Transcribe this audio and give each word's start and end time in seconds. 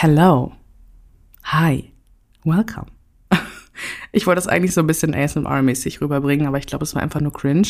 Hello. 0.00 0.52
Hi. 1.42 1.92
Welcome. 2.44 2.86
Ich 4.12 4.28
wollte 4.28 4.36
das 4.36 4.46
eigentlich 4.46 4.72
so 4.72 4.80
ein 4.80 4.86
bisschen 4.86 5.12
ASMR-mäßig 5.12 6.00
rüberbringen, 6.00 6.46
aber 6.46 6.58
ich 6.58 6.68
glaube, 6.68 6.84
es 6.84 6.94
war 6.94 7.02
einfach 7.02 7.20
nur 7.20 7.32
cringe. 7.32 7.66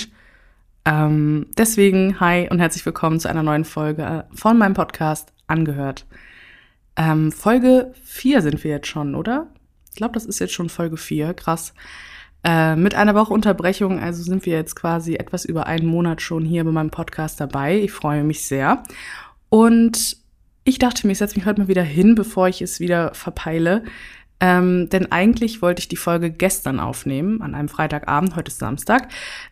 Ähm, 0.84 1.46
deswegen, 1.56 2.20
hi 2.20 2.46
und 2.50 2.58
herzlich 2.58 2.84
willkommen 2.84 3.18
zu 3.18 3.30
einer 3.30 3.42
neuen 3.42 3.64
Folge 3.64 4.26
von 4.34 4.58
meinem 4.58 4.74
Podcast 4.74 5.32
Angehört. 5.46 6.04
Ähm, 6.96 7.32
Folge 7.32 7.94
4 8.04 8.42
sind 8.42 8.62
wir 8.62 8.72
jetzt 8.72 8.88
schon, 8.88 9.14
oder? 9.14 9.46
Ich 9.88 9.96
glaube, 9.96 10.12
das 10.12 10.26
ist 10.26 10.38
jetzt 10.38 10.52
schon 10.52 10.68
Folge 10.68 10.98
4. 10.98 11.32
Krass. 11.32 11.72
Äh, 12.44 12.76
mit 12.76 12.94
einer 12.94 13.14
Woche 13.14 13.32
Unterbrechung, 13.32 14.00
also 14.00 14.22
sind 14.22 14.44
wir 14.44 14.52
jetzt 14.52 14.76
quasi 14.76 15.14
etwas 15.14 15.46
über 15.46 15.66
einen 15.66 15.86
Monat 15.86 16.20
schon 16.20 16.44
hier 16.44 16.62
bei 16.64 16.72
meinem 16.72 16.90
Podcast 16.90 17.40
dabei. 17.40 17.78
Ich 17.78 17.92
freue 17.92 18.22
mich 18.22 18.46
sehr. 18.46 18.82
Und 19.48 20.17
ich 20.68 20.78
dachte 20.78 21.06
mir, 21.06 21.12
ich 21.12 21.18
setze 21.18 21.36
mich 21.36 21.46
heute 21.46 21.62
mal 21.62 21.68
wieder 21.68 21.82
hin, 21.82 22.14
bevor 22.14 22.46
ich 22.48 22.60
es 22.60 22.78
wieder 22.78 23.14
verpeile. 23.14 23.84
Ähm, 24.40 24.88
denn 24.90 25.10
eigentlich 25.10 25.62
wollte 25.62 25.80
ich 25.80 25.88
die 25.88 25.96
Folge 25.96 26.30
gestern 26.30 26.78
aufnehmen, 26.78 27.42
an 27.42 27.54
einem 27.54 27.68
Freitagabend, 27.68 28.36
heute 28.36 28.50
ist 28.50 28.58
Samstag. 28.58 29.08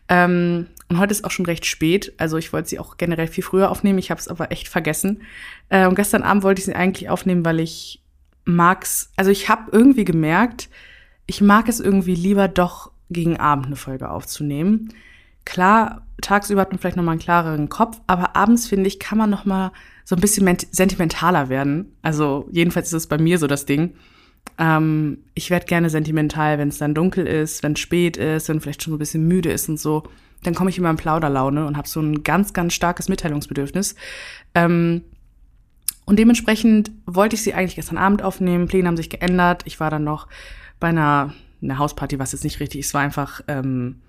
Ähm, 0.07 0.67
und 0.87 0.99
heute 0.99 1.11
ist 1.11 1.25
auch 1.25 1.31
schon 1.31 1.45
recht 1.45 1.65
spät, 1.65 2.13
also 2.17 2.37
ich 2.37 2.53
wollte 2.53 2.69
sie 2.69 2.79
auch 2.79 2.95
generell 2.95 3.27
viel 3.27 3.43
früher 3.43 3.69
aufnehmen, 3.69 3.99
ich 3.99 4.11
habe 4.11 4.21
es 4.21 4.29
aber 4.29 4.51
echt 4.51 4.69
vergessen. 4.69 5.23
Äh, 5.67 5.87
und 5.87 5.95
gestern 5.95 6.23
Abend 6.23 6.43
wollte 6.43 6.59
ich 6.59 6.65
sie 6.65 6.75
eigentlich 6.75 7.09
aufnehmen, 7.09 7.43
weil 7.43 7.59
ich 7.59 8.01
mag's, 8.45 9.11
also 9.17 9.29
ich 9.29 9.49
habe 9.49 9.71
irgendwie 9.73 10.05
gemerkt, 10.05 10.69
ich 11.25 11.41
mag 11.41 11.67
es 11.67 11.81
irgendwie 11.81 12.15
lieber 12.15 12.47
doch 12.47 12.91
gegen 13.09 13.37
Abend 13.37 13.65
eine 13.65 13.75
Folge 13.75 14.09
aufzunehmen. 14.09 14.93
Klar, 15.47 16.01
tagsüber 16.21 16.59
hat 16.59 16.71
man 16.71 16.77
vielleicht 16.77 16.97
noch 16.97 17.05
mal 17.05 17.13
einen 17.13 17.21
klareren 17.21 17.69
Kopf, 17.69 18.01
aber 18.05 18.35
abends 18.35 18.67
finde 18.67 18.89
ich, 18.89 18.99
kann 18.99 19.17
man 19.17 19.29
noch 19.29 19.45
mal 19.45 19.71
so 20.03 20.13
ein 20.13 20.19
bisschen 20.19 20.57
sentimentaler 20.71 21.47
werden. 21.47 21.93
Also 22.01 22.49
jedenfalls 22.51 22.87
ist 22.87 22.93
es 22.93 23.07
bei 23.07 23.17
mir 23.17 23.39
so 23.39 23.47
das 23.47 23.65
Ding. 23.65 23.93
Ähm, 24.57 25.19
ich 25.35 25.49
werde 25.49 25.65
gerne 25.65 25.89
sentimental, 25.89 26.57
wenn 26.57 26.67
es 26.67 26.79
dann 26.79 26.93
dunkel 26.93 27.25
ist, 27.25 27.63
wenn 27.63 27.71
es 27.71 27.79
spät 27.79 28.17
ist, 28.17 28.49
wenn 28.49 28.59
vielleicht 28.59 28.83
schon 28.83 28.91
so 28.91 28.97
ein 28.97 28.99
bisschen 28.99 29.25
müde 29.25 29.49
ist 29.49 29.69
und 29.69 29.79
so. 29.79 30.03
Dann 30.43 30.53
komme 30.53 30.69
ich 30.69 30.77
immer 30.77 30.89
in 30.89 30.97
Plauderlaune 30.97 31.65
und 31.65 31.77
habe 31.77 31.87
so 31.87 32.01
ein 32.01 32.23
ganz, 32.23 32.51
ganz 32.51 32.73
starkes 32.73 33.07
Mitteilungsbedürfnis. 33.07 33.95
Ähm, 34.53 35.05
und 36.03 36.19
dementsprechend 36.19 36.91
wollte 37.05 37.37
ich 37.37 37.41
sie 37.41 37.53
eigentlich 37.53 37.77
gestern 37.77 37.97
Abend 37.97 38.21
aufnehmen. 38.21 38.67
Pläne 38.67 38.89
haben 38.89 38.97
sich 38.97 39.09
geändert. 39.09 39.61
Ich 39.63 39.79
war 39.79 39.91
dann 39.91 40.03
noch 40.03 40.27
bei 40.81 40.89
einer, 40.89 41.33
einer 41.61 41.77
Hausparty, 41.77 42.19
was 42.19 42.33
jetzt 42.33 42.43
nicht 42.43 42.59
richtig 42.59 42.81
ist, 42.81 42.93
war 42.93 43.01
einfach 43.01 43.39
ähm, 43.47 44.01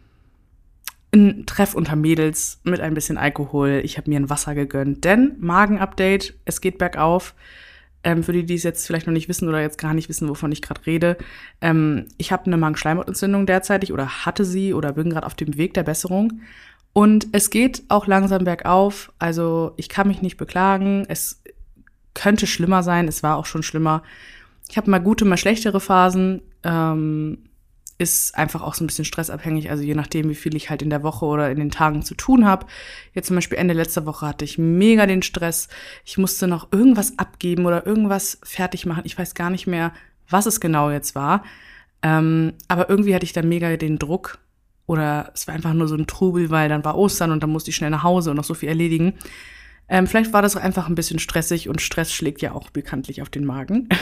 ein 1.14 1.46
Treff 1.46 1.74
unter 1.74 1.96
Mädels 1.96 2.60
mit 2.64 2.80
ein 2.80 2.94
bisschen 2.94 3.18
Alkohol. 3.18 3.80
Ich 3.84 3.96
habe 3.96 4.10
mir 4.10 4.20
ein 4.20 4.30
Wasser 4.30 4.54
gegönnt, 4.54 5.04
denn 5.04 5.36
Magenupdate, 5.38 6.34
es 6.44 6.60
geht 6.60 6.78
bergauf. 6.78 7.34
Ähm, 8.04 8.22
für 8.22 8.32
die, 8.32 8.46
die 8.46 8.54
es 8.54 8.62
jetzt 8.62 8.86
vielleicht 8.86 9.06
noch 9.06 9.12
nicht 9.12 9.28
wissen 9.28 9.48
oder 9.48 9.60
jetzt 9.60 9.78
gar 9.78 9.92
nicht 9.92 10.08
wissen, 10.08 10.28
wovon 10.28 10.52
ich 10.52 10.62
gerade 10.62 10.86
rede. 10.86 11.16
Ähm, 11.60 12.06
ich 12.16 12.30
habe 12.30 12.46
eine 12.46 12.56
Magenschleimhautentzündung 12.56 13.44
derzeitig 13.44 13.92
oder 13.92 14.24
hatte 14.24 14.44
sie 14.44 14.72
oder 14.72 14.92
bin 14.92 15.10
gerade 15.10 15.26
auf 15.26 15.34
dem 15.34 15.56
Weg 15.56 15.74
der 15.74 15.82
Besserung. 15.82 16.40
Und 16.92 17.26
es 17.32 17.50
geht 17.50 17.82
auch 17.88 18.06
langsam 18.06 18.44
bergauf. 18.44 19.12
Also 19.18 19.72
ich 19.76 19.88
kann 19.88 20.08
mich 20.08 20.22
nicht 20.22 20.36
beklagen. 20.36 21.06
Es 21.08 21.42
könnte 22.14 22.46
schlimmer 22.46 22.82
sein. 22.82 23.08
Es 23.08 23.22
war 23.22 23.36
auch 23.36 23.46
schon 23.46 23.62
schlimmer. 23.62 24.02
Ich 24.70 24.76
habe 24.76 24.90
mal 24.90 24.98
gute, 24.98 25.24
mal 25.24 25.36
schlechtere 25.36 25.80
Phasen. 25.80 26.42
Ähm, 26.62 27.38
ist 27.98 28.36
einfach 28.36 28.62
auch 28.62 28.74
so 28.74 28.84
ein 28.84 28.86
bisschen 28.86 29.04
stressabhängig, 29.04 29.70
also 29.70 29.82
je 29.82 29.96
nachdem, 29.96 30.28
wie 30.30 30.36
viel 30.36 30.54
ich 30.54 30.70
halt 30.70 30.82
in 30.82 30.90
der 30.90 31.02
Woche 31.02 31.26
oder 31.26 31.50
in 31.50 31.58
den 31.58 31.72
Tagen 31.72 32.02
zu 32.02 32.14
tun 32.14 32.46
habe. 32.46 32.66
Jetzt 33.12 33.26
zum 33.26 33.36
Beispiel 33.36 33.58
Ende 33.58 33.74
letzter 33.74 34.06
Woche 34.06 34.26
hatte 34.26 34.44
ich 34.44 34.56
mega 34.56 35.04
den 35.06 35.22
Stress. 35.22 35.68
Ich 36.04 36.16
musste 36.16 36.46
noch 36.46 36.68
irgendwas 36.70 37.18
abgeben 37.18 37.66
oder 37.66 37.84
irgendwas 37.86 38.38
fertig 38.44 38.86
machen. 38.86 39.02
Ich 39.04 39.18
weiß 39.18 39.34
gar 39.34 39.50
nicht 39.50 39.66
mehr, 39.66 39.92
was 40.28 40.46
es 40.46 40.60
genau 40.60 40.90
jetzt 40.90 41.16
war. 41.16 41.42
Ähm, 42.02 42.52
aber 42.68 42.88
irgendwie 42.88 43.14
hatte 43.14 43.24
ich 43.24 43.32
da 43.32 43.42
mega 43.42 43.76
den 43.76 43.98
Druck 43.98 44.38
oder 44.86 45.32
es 45.34 45.48
war 45.48 45.54
einfach 45.54 45.74
nur 45.74 45.88
so 45.88 45.96
ein 45.96 46.06
Trubel, 46.06 46.50
weil 46.50 46.68
dann 46.68 46.84
war 46.84 46.96
Ostern 46.96 47.32
und 47.32 47.42
dann 47.42 47.50
musste 47.50 47.70
ich 47.70 47.76
schnell 47.76 47.90
nach 47.90 48.04
Hause 48.04 48.30
und 48.30 48.36
noch 48.36 48.44
so 48.44 48.54
viel 48.54 48.68
erledigen. 48.68 49.14
Ähm, 49.88 50.06
vielleicht 50.06 50.32
war 50.32 50.42
das 50.42 50.56
auch 50.56 50.62
einfach 50.62 50.88
ein 50.88 50.94
bisschen 50.94 51.18
stressig 51.18 51.68
und 51.68 51.80
Stress 51.80 52.12
schlägt 52.12 52.42
ja 52.42 52.52
auch 52.52 52.70
bekanntlich 52.70 53.22
auf 53.22 53.30
den 53.30 53.44
Magen. 53.44 53.88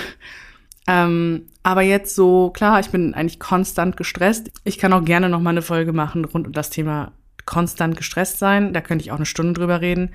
Ähm, 0.86 1.46
aber 1.62 1.82
jetzt 1.82 2.14
so, 2.14 2.50
klar, 2.50 2.78
ich 2.80 2.90
bin 2.90 3.14
eigentlich 3.14 3.40
konstant 3.40 3.96
gestresst. 3.96 4.50
Ich 4.64 4.78
kann 4.78 4.92
auch 4.92 5.04
gerne 5.04 5.28
noch 5.28 5.40
mal 5.40 5.50
eine 5.50 5.62
Folge 5.62 5.92
machen 5.92 6.24
rund 6.24 6.46
um 6.46 6.52
das 6.52 6.70
Thema 6.70 7.12
konstant 7.44 7.96
gestresst 7.96 8.38
sein. 8.38 8.72
Da 8.72 8.80
könnte 8.80 9.04
ich 9.04 9.12
auch 9.12 9.16
eine 9.16 9.26
Stunde 9.26 9.54
drüber 9.54 9.80
reden. 9.80 10.10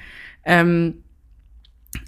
Ähm, 0.46 1.04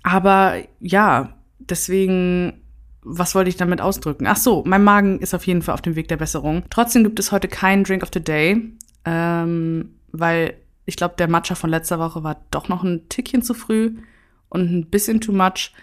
aber 0.02 0.56
ja, 0.80 1.34
deswegen, 1.60 2.62
was 3.02 3.36
wollte 3.36 3.50
ich 3.50 3.58
damit 3.58 3.82
ausdrücken? 3.82 4.28
Ach 4.28 4.38
so, 4.38 4.64
mein 4.66 4.84
Magen 4.84 5.20
ist 5.20 5.34
auf 5.34 5.46
jeden 5.46 5.62
Fall 5.62 5.74
auf 5.74 5.82
dem 5.82 5.96
Weg 5.96 6.08
der 6.08 6.18
Besserung. 6.18 6.64
Trotzdem 6.70 7.04
gibt 7.04 7.20
es 7.20 7.32
heute 7.32 7.48
keinen 7.48 7.84
Drink 7.84 8.04
of 8.04 8.12
the 8.14 8.24
Day, 8.24 8.72
ähm, 9.06 9.96
weil 10.12 10.56
ich 10.86 10.96
glaube, 10.96 11.16
der 11.18 11.30
Matcha 11.30 11.56
von 11.56 11.70
letzter 11.70 12.00
Woche 12.00 12.24
war 12.24 12.42
doch 12.52 12.70
noch 12.70 12.84
ein 12.84 13.08
Tickchen 13.10 13.42
zu 13.42 13.54
früh 13.54 13.98
und 14.50 14.72
ein 14.72 14.90
bisschen 14.90 15.22
too 15.22 15.32
much. 15.34 15.74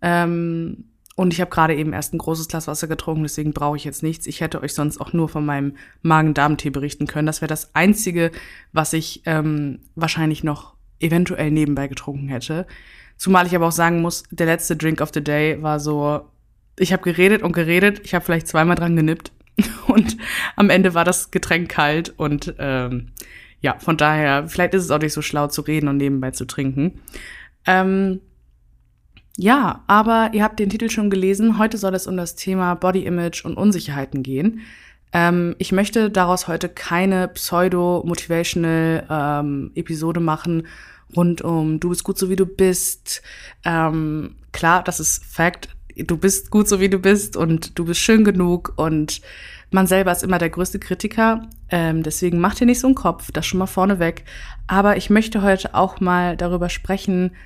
Ähm, 0.00 0.84
und 1.18 1.32
ich 1.32 1.40
habe 1.40 1.50
gerade 1.50 1.74
eben 1.74 1.92
erst 1.92 2.14
ein 2.14 2.18
großes 2.18 2.46
Glas 2.46 2.68
Wasser 2.68 2.86
getrunken, 2.86 3.24
deswegen 3.24 3.52
brauche 3.52 3.76
ich 3.76 3.82
jetzt 3.82 4.04
nichts. 4.04 4.28
Ich 4.28 4.40
hätte 4.40 4.62
euch 4.62 4.72
sonst 4.72 5.00
auch 5.00 5.12
nur 5.12 5.28
von 5.28 5.44
meinem 5.44 5.74
Magen-Darm-Tee 6.02 6.70
berichten 6.70 7.08
können. 7.08 7.26
Das 7.26 7.40
wäre 7.40 7.48
das 7.48 7.74
Einzige, 7.74 8.30
was 8.72 8.92
ich 8.92 9.22
ähm, 9.26 9.80
wahrscheinlich 9.96 10.44
noch 10.44 10.74
eventuell 11.00 11.50
nebenbei 11.50 11.88
getrunken 11.88 12.28
hätte. 12.28 12.68
Zumal 13.16 13.48
ich 13.48 13.56
aber 13.56 13.66
auch 13.66 13.72
sagen 13.72 14.00
muss, 14.00 14.22
der 14.30 14.46
letzte 14.46 14.76
Drink 14.76 15.00
of 15.00 15.10
the 15.12 15.20
Day 15.20 15.60
war 15.60 15.80
so, 15.80 16.20
ich 16.78 16.92
habe 16.92 17.02
geredet 17.02 17.42
und 17.42 17.50
geredet, 17.50 18.00
ich 18.04 18.14
habe 18.14 18.24
vielleicht 18.24 18.46
zweimal 18.46 18.76
dran 18.76 18.94
genippt 18.94 19.32
und 19.88 20.16
am 20.54 20.70
Ende 20.70 20.94
war 20.94 21.04
das 21.04 21.32
Getränk 21.32 21.68
kalt 21.68 22.14
und 22.16 22.54
ähm, 22.60 23.08
ja, 23.60 23.76
von 23.80 23.96
daher, 23.96 24.46
vielleicht 24.46 24.72
ist 24.74 24.84
es 24.84 24.90
auch 24.92 25.00
nicht 25.00 25.14
so 25.14 25.22
schlau 25.22 25.48
zu 25.48 25.62
reden 25.62 25.88
und 25.88 25.96
nebenbei 25.96 26.30
zu 26.30 26.44
trinken. 26.44 27.00
Ähm, 27.66 28.20
ja, 29.40 29.84
aber 29.86 30.30
ihr 30.32 30.42
habt 30.42 30.58
den 30.58 30.68
Titel 30.68 30.90
schon 30.90 31.10
gelesen. 31.10 31.58
Heute 31.58 31.78
soll 31.78 31.94
es 31.94 32.08
um 32.08 32.16
das 32.16 32.34
Thema 32.34 32.74
Body 32.74 33.04
Image 33.06 33.44
und 33.44 33.56
Unsicherheiten 33.56 34.24
gehen. 34.24 34.62
Ähm, 35.12 35.54
ich 35.58 35.70
möchte 35.70 36.10
daraus 36.10 36.48
heute 36.48 36.68
keine 36.68 37.28
pseudo-motivational 37.28 39.06
ähm, 39.08 39.70
Episode 39.76 40.18
machen 40.18 40.66
rund 41.16 41.40
um 41.40 41.78
du 41.80 41.88
bist 41.90 42.02
gut 42.02 42.18
so 42.18 42.30
wie 42.30 42.36
du 42.36 42.46
bist. 42.46 43.22
Ähm, 43.64 44.34
klar, 44.50 44.82
das 44.82 44.98
ist 44.98 45.24
Fact. 45.24 45.68
Du 45.96 46.16
bist 46.16 46.50
gut 46.50 46.68
so 46.68 46.80
wie 46.80 46.88
du 46.88 46.98
bist 46.98 47.36
und 47.36 47.78
du 47.78 47.84
bist 47.84 48.00
schön 48.00 48.24
genug 48.24 48.72
und 48.74 49.20
man 49.70 49.86
selber 49.86 50.10
ist 50.10 50.24
immer 50.24 50.38
der 50.38 50.50
größte 50.50 50.80
Kritiker. 50.80 51.48
Ähm, 51.70 52.02
deswegen 52.02 52.40
macht 52.40 52.60
ihr 52.60 52.66
nicht 52.66 52.80
so 52.80 52.88
einen 52.88 52.96
Kopf, 52.96 53.30
das 53.30 53.46
schon 53.46 53.58
mal 53.58 53.66
vorneweg. 53.66 54.24
Aber 54.66 54.96
ich 54.96 55.10
möchte 55.10 55.42
heute 55.42 55.76
auch 55.76 56.00
mal 56.00 56.36
darüber 56.36 56.68
sprechen, 56.68 57.36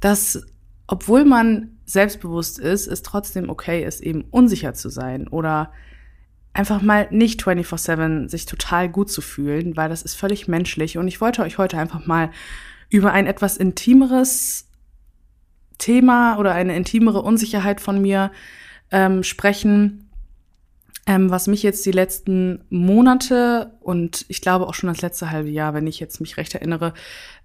dass 0.00 0.46
obwohl 0.88 1.24
man 1.24 1.76
selbstbewusst 1.84 2.58
ist, 2.58 2.86
es 2.86 3.02
trotzdem 3.02 3.50
okay 3.50 3.84
ist, 3.84 4.00
eben 4.00 4.24
unsicher 4.30 4.74
zu 4.74 4.88
sein 4.88 5.28
oder 5.28 5.70
einfach 6.54 6.82
mal 6.82 7.06
nicht 7.10 7.42
24/7 7.42 8.28
sich 8.28 8.46
total 8.46 8.88
gut 8.88 9.10
zu 9.10 9.20
fühlen, 9.20 9.76
weil 9.76 9.90
das 9.90 10.02
ist 10.02 10.14
völlig 10.14 10.48
menschlich. 10.48 10.98
Und 10.98 11.06
ich 11.06 11.20
wollte 11.20 11.42
euch 11.42 11.58
heute 11.58 11.78
einfach 11.78 12.06
mal 12.06 12.30
über 12.88 13.12
ein 13.12 13.26
etwas 13.26 13.58
intimeres 13.58 14.66
Thema 15.76 16.38
oder 16.38 16.54
eine 16.54 16.74
intimere 16.74 17.22
Unsicherheit 17.22 17.80
von 17.80 18.00
mir 18.00 18.32
ähm, 18.90 19.22
sprechen, 19.22 20.10
ähm, 21.06 21.30
was 21.30 21.46
mich 21.46 21.62
jetzt 21.62 21.84
die 21.84 21.92
letzten 21.92 22.64
Monate 22.70 23.76
und 23.80 24.24
ich 24.28 24.40
glaube 24.40 24.66
auch 24.66 24.74
schon 24.74 24.88
das 24.88 25.02
letzte 25.02 25.30
halbe 25.30 25.50
Jahr, 25.50 25.74
wenn 25.74 25.86
ich 25.86 26.00
jetzt 26.00 26.20
mich 26.20 26.38
recht 26.38 26.54
erinnere, 26.54 26.94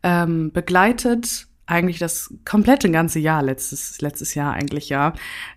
ähm, 0.01 0.51
begleitet 0.53 1.47
eigentlich 1.65 1.99
das 1.99 2.33
komplette 2.45 2.91
ganze 2.91 3.19
Jahr, 3.19 3.41
letztes, 3.43 4.01
letztes 4.01 4.35
Jahr 4.35 4.53
eigentlich 4.53 4.89
ja, 4.89 5.13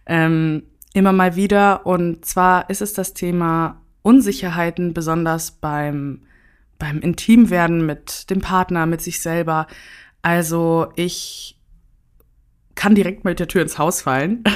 ähm, 0.06 0.62
immer 0.94 1.12
mal 1.12 1.36
wieder. 1.36 1.86
Und 1.86 2.24
zwar 2.24 2.70
ist 2.70 2.82
es 2.82 2.92
das 2.92 3.14
Thema 3.14 3.82
Unsicherheiten, 4.02 4.94
besonders 4.94 5.50
beim, 5.50 6.22
beim 6.78 7.00
Intimwerden 7.00 7.84
mit 7.84 8.30
dem 8.30 8.40
Partner, 8.40 8.86
mit 8.86 9.02
sich 9.02 9.20
selber. 9.20 9.66
Also 10.22 10.92
ich 10.96 11.60
kann 12.74 12.94
direkt 12.94 13.24
mit 13.24 13.40
der 13.40 13.48
Tür 13.48 13.62
ins 13.62 13.78
Haus 13.78 14.02
fallen. 14.02 14.44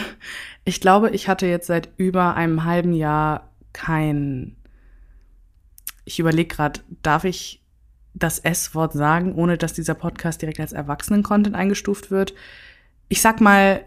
Ich 0.67 0.83
glaube, 0.83 1.09
ich 1.11 1.27
hatte 1.27 1.47
jetzt 1.47 1.69
seit 1.69 1.89
über 1.97 2.37
einem 2.37 2.65
halben 2.65 2.93
Jahr 2.93 3.51
kein. 3.73 4.57
Ich 6.05 6.21
überlege 6.21 6.55
gerade, 6.55 6.81
darf 7.03 7.25
ich 7.25 7.60
das 8.15 8.39
S-Wort 8.39 8.93
sagen, 8.93 9.35
ohne 9.35 9.57
dass 9.57 9.73
dieser 9.73 9.95
Podcast 9.95 10.43
direkt 10.43 10.61
als 10.61 10.73
Erwachsenen-Content 10.73 11.55
eingestuft 11.55 12.11
wird. 12.11 12.35
Ich 13.09 13.21
sag 13.21 13.41
mal, 13.41 13.85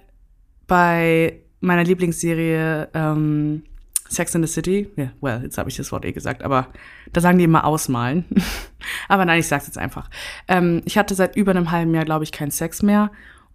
bei 0.68 1.42
meiner 1.60 1.84
Lieblingsserie 1.84 2.90
ähm, 2.94 3.64
Sex 4.10 4.36
in 4.36 4.46
the 4.46 4.52
City, 4.52 4.90
yeah, 4.98 5.12
well, 5.22 5.42
jetzt 5.44 5.58
habe 5.58 5.70
ich 5.70 5.78
das 5.78 5.92
Wort 5.92 6.06
eh 6.06 6.12
gesagt, 6.12 6.44
aber 6.44 6.68
da 7.12 7.22
sagen 7.22 7.38
die 7.38 7.44
immer 7.46 7.66
ausmalen. 7.66 8.25
aber 9.08 9.25
nein, 9.25 9.40
ich 9.40 9.48
sag's 9.48 9.68
jetzt 9.68 9.78
einfach. 9.78 10.10
Ähm, 10.48 10.81
ich 10.86 10.98
hatte 10.98 11.16
seit 11.16 11.36
über 11.36 11.52
einem 11.52 11.72
halben 11.72 11.94
Jahr, 11.94 12.06
glaube 12.06 12.24
ich, 12.24 12.31
keinen 12.31 12.52
Sex 12.52 12.84
mehr 12.84 13.12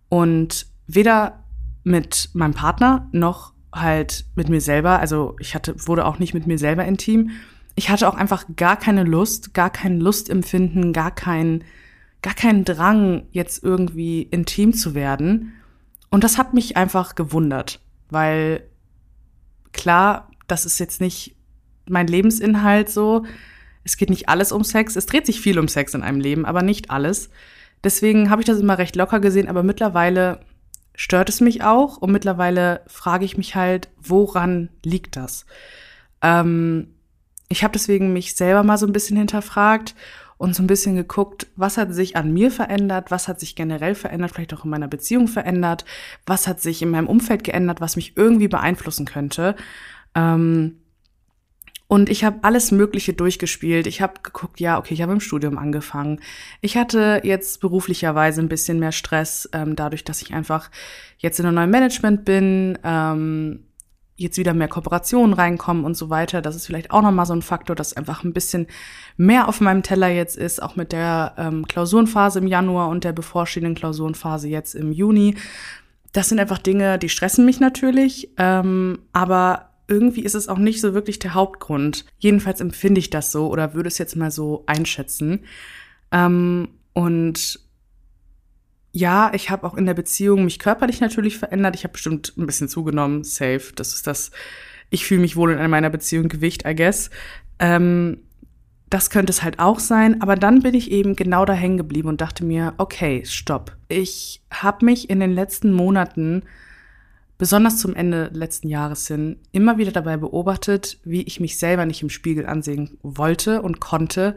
und 0.09 0.67
weder 0.87 1.44
mit 1.85 2.31
meinem 2.35 2.55
Partner 2.55 3.09
noch 3.12 3.53
halt 3.73 4.25
mit 4.35 4.49
mir 4.49 4.61
selber. 4.61 4.99
Also 5.00 5.37
ich 5.38 5.55
hatte, 5.55 5.75
wurde 5.87 6.06
auch 6.06 6.19
nicht 6.19 6.35
mit 6.35 6.47
mir 6.47 6.59
selber 6.59 6.85
intim. 6.85 7.31
Ich 7.78 7.90
hatte 7.90 8.08
auch 8.08 8.16
einfach 8.16 8.44
gar 8.56 8.76
keine 8.76 9.04
Lust, 9.04 9.54
gar 9.54 9.70
kein 9.70 10.00
Lustempfinden, 10.00 10.92
gar 10.92 11.12
kein, 11.12 11.62
gar 12.22 12.34
keinen 12.34 12.64
Drang, 12.64 13.28
jetzt 13.30 13.62
irgendwie 13.62 14.22
intim 14.22 14.72
zu 14.72 14.96
werden. 14.96 15.52
Und 16.10 16.25
das 16.25 16.38
hat 16.38 16.54
mich 16.54 16.76
einfach 16.76 17.14
gewundert, 17.14 17.78
weil 18.10 18.64
klar, 19.72 20.28
das 20.48 20.66
ist 20.66 20.80
jetzt 20.80 21.00
nicht 21.00 21.36
mein 21.88 22.08
Lebensinhalt 22.08 22.90
so. 22.90 23.25
Es 23.84 23.96
geht 23.96 24.10
nicht 24.10 24.28
alles 24.28 24.50
um 24.50 24.64
Sex. 24.64 24.96
Es 24.96 25.06
dreht 25.06 25.24
sich 25.24 25.40
viel 25.40 25.56
um 25.56 25.69
Sex 25.69 25.94
in 25.94 26.02
einem 26.02 26.19
Leben, 26.19 26.46
aber 26.46 26.62
nicht 26.62 26.90
alles. 26.90 27.31
Deswegen 27.84 28.28
habe 28.28 28.42
ich 28.42 28.46
das 28.46 28.58
immer 28.58 28.78
recht 28.78 28.96
locker 28.96 29.20
gesehen, 29.20 29.46
aber 29.46 29.62
mittlerweile 29.62 30.40
stört 30.96 31.28
es 31.28 31.40
mich 31.40 31.62
auch 31.62 31.98
und 31.98 32.10
mittlerweile 32.10 32.81
frage 32.88 33.24
ich 33.24 33.36
mich 33.36 33.54
halt, 33.54 33.88
woran 34.00 34.69
liegt 34.84 35.14
das? 35.14 35.46
Ähm, 36.22 36.88
ich 37.48 37.64
habe 37.64 37.72
deswegen 37.72 38.12
mich 38.12 38.34
selber 38.34 38.62
mal 38.62 38.78
so 38.78 38.86
ein 38.86 38.92
bisschen 38.92 39.16
hinterfragt 39.16 39.94
und 40.36 40.54
so 40.54 40.62
ein 40.62 40.68
bisschen 40.68 40.94
geguckt, 40.94 41.48
was 41.56 41.76
hat 41.76 41.92
sich 41.92 42.16
an 42.16 42.32
mir 42.32 42.50
verändert, 42.50 43.10
was 43.10 43.26
hat 43.26 43.40
sich 43.40 43.56
generell 43.56 43.94
verändert, 43.94 44.32
vielleicht 44.32 44.54
auch 44.54 44.64
in 44.64 44.70
meiner 44.70 44.88
Beziehung 44.88 45.26
verändert, 45.28 45.84
was 46.26 46.46
hat 46.46 46.60
sich 46.60 46.80
in 46.82 46.90
meinem 46.90 47.08
Umfeld 47.08 47.44
geändert, 47.44 47.80
was 47.80 47.96
mich 47.96 48.16
irgendwie 48.16 48.48
beeinflussen 48.48 49.04
könnte. 49.04 49.56
Ähm, 50.14 50.76
und 51.88 52.10
ich 52.10 52.22
habe 52.22 52.40
alles 52.42 52.70
Mögliche 52.70 53.14
durchgespielt. 53.14 53.86
Ich 53.86 54.02
habe 54.02 54.20
geguckt, 54.22 54.60
ja, 54.60 54.78
okay, 54.78 54.92
ich 54.92 55.00
habe 55.00 55.12
im 55.12 55.20
Studium 55.20 55.56
angefangen. 55.56 56.20
Ich 56.60 56.76
hatte 56.76 57.22
jetzt 57.24 57.62
beruflicherweise 57.62 58.42
ein 58.42 58.50
bisschen 58.50 58.78
mehr 58.78 58.92
Stress, 58.92 59.48
ähm, 59.54 59.74
dadurch, 59.74 60.04
dass 60.04 60.20
ich 60.20 60.34
einfach 60.34 60.70
jetzt 61.16 61.40
in 61.40 61.46
einem 61.46 61.54
neuen 61.54 61.70
Management 61.70 62.26
bin, 62.26 62.78
ähm, 62.84 63.64
jetzt 64.19 64.37
wieder 64.37 64.53
mehr 64.53 64.69
Kooperationen 64.69 65.32
reinkommen 65.32 65.85
und 65.85 65.97
so 65.97 66.11
weiter. 66.11 66.43
Das 66.43 66.56
ist 66.56 66.67
vielleicht 66.67 66.91
auch 66.91 67.03
nochmal 67.03 67.25
so 67.25 67.32
ein 67.32 67.43
Faktor, 67.43 67.75
dass 67.75 67.97
einfach 67.97 68.25
ein 68.25 68.32
bisschen 68.32 68.67
mehr 69.17 69.49
auf 69.49 69.61
meinem 69.61 69.82
Teller 69.82 70.09
jetzt 70.09 70.37
ist, 70.37 70.62
auch 70.62 70.76
mit 70.76 70.93
der 70.93 71.35
ähm, 71.38 71.67
Klausurenphase 71.67 72.41
im 72.41 72.47
Januar 72.47 72.88
und 72.88 73.05
der 73.05 73.12
bevorstehenden 73.12 73.75
Klausurenphase 73.75 74.49
jetzt 74.49 74.75
im 74.75 74.93
Juni. 74.93 75.37
Das 76.12 76.29
sind 76.29 76.41
einfach 76.41 76.59
Dinge, 76.59 76.99
die 76.99 77.09
stressen 77.09 77.44
mich 77.44 77.61
natürlich, 77.61 78.31
ähm, 78.37 78.99
aber 79.12 79.70
irgendwie 79.87 80.23
ist 80.23 80.35
es 80.35 80.49
auch 80.49 80.59
nicht 80.59 80.81
so 80.81 80.94
wirklich 80.94 81.19
der 81.19 81.35
Hauptgrund. 81.35 82.05
Jedenfalls 82.19 82.61
empfinde 82.61 82.99
ich 82.99 83.11
das 83.11 83.32
so 83.32 83.49
oder 83.49 83.75
würde 83.75 83.88
es 83.88 83.99
jetzt 83.99 84.17
mal 84.17 84.31
so 84.31 84.65
einschätzen. 84.67 85.44
Ähm, 86.11 86.69
und 86.93 87.61
ja, 88.93 89.31
ich 89.35 89.50
habe 89.50 89.67
auch 89.67 89.75
in 89.75 89.87
der 89.87 89.94
Beziehung 89.94 90.44
mich 90.44 90.58
körperlich 90.58 91.00
natürlich 91.00 91.38
verändert. 91.38 91.75
Ich 91.75 91.85
habe 91.85 91.93
bestimmt 91.93 92.32
ein 92.37 92.46
bisschen 92.46 92.69
zugenommen, 92.69 93.25
safe. 93.25 93.73
Das 93.75 93.94
ist 93.94 94.06
das, 94.06 94.31
ich 94.90 95.05
fühle 95.05 95.20
mich 95.20 95.37
wohl 95.37 95.52
in 95.52 95.70
meiner 95.70 95.90
Beziehung 95.90 96.29
Gewicht, 96.29 96.64
I 96.67 96.75
guess. 96.75 97.11
Ähm, 97.58 98.23
das 98.90 99.11
könnte 99.11 99.31
es 99.31 99.43
halt 99.43 99.58
auch 99.58 99.81
sein, 99.81 100.23
aber 100.23 100.35
dann 100.35 100.62
bin 100.62 100.75
ich 100.75 100.90
eben 100.90 101.14
genau 101.14 101.44
da 101.44 101.52
hängen 101.52 101.76
geblieben 101.76 102.08
und 102.08 102.20
dachte 102.23 102.44
mir, 102.44 102.73
okay, 102.79 103.23
stopp. 103.26 103.76
Ich 103.88 104.43
habe 104.50 104.85
mich 104.87 105.11
in 105.11 105.20
den 105.20 105.32
letzten 105.32 105.73
Monaten 105.73 106.43
besonders 107.37 107.79
zum 107.79 107.94
Ende 107.94 108.31
letzten 108.32 108.69
Jahres 108.69 109.06
hin, 109.06 109.37
immer 109.52 109.79
wieder 109.79 109.93
dabei 109.93 110.17
beobachtet, 110.17 110.99
wie 111.05 111.23
ich 111.23 111.38
mich 111.38 111.58
selber 111.58 111.87
nicht 111.87 112.02
im 112.02 112.11
Spiegel 112.11 112.46
ansehen 112.46 112.99
wollte 113.02 113.62
und 113.62 113.79
konnte, 113.79 114.34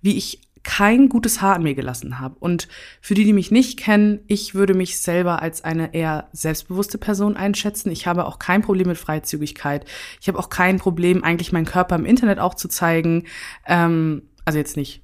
wie 0.00 0.16
ich 0.16 0.40
kein 0.64 1.08
gutes 1.08 1.40
Haar 1.40 1.56
an 1.56 1.62
mir 1.62 1.74
gelassen 1.74 2.18
habe. 2.18 2.36
Und 2.38 2.68
für 3.00 3.14
die, 3.14 3.24
die 3.24 3.32
mich 3.32 3.50
nicht 3.50 3.78
kennen, 3.78 4.20
ich 4.26 4.54
würde 4.54 4.74
mich 4.74 5.00
selber 5.00 5.42
als 5.42 5.64
eine 5.64 5.94
eher 5.94 6.28
selbstbewusste 6.32 6.98
Person 6.98 7.36
einschätzen. 7.36 7.90
Ich 7.90 8.06
habe 8.06 8.26
auch 8.26 8.38
kein 8.38 8.62
Problem 8.62 8.88
mit 8.88 8.98
Freizügigkeit. 8.98 9.84
Ich 10.20 10.28
habe 10.28 10.38
auch 10.38 10.50
kein 10.50 10.78
Problem, 10.78 11.24
eigentlich 11.24 11.52
meinen 11.52 11.66
Körper 11.66 11.96
im 11.96 12.04
Internet 12.04 12.38
auch 12.38 12.54
zu 12.54 12.68
zeigen. 12.68 13.24
Ähm, 13.66 14.22
also 14.44 14.58
jetzt 14.58 14.76
nicht 14.76 15.02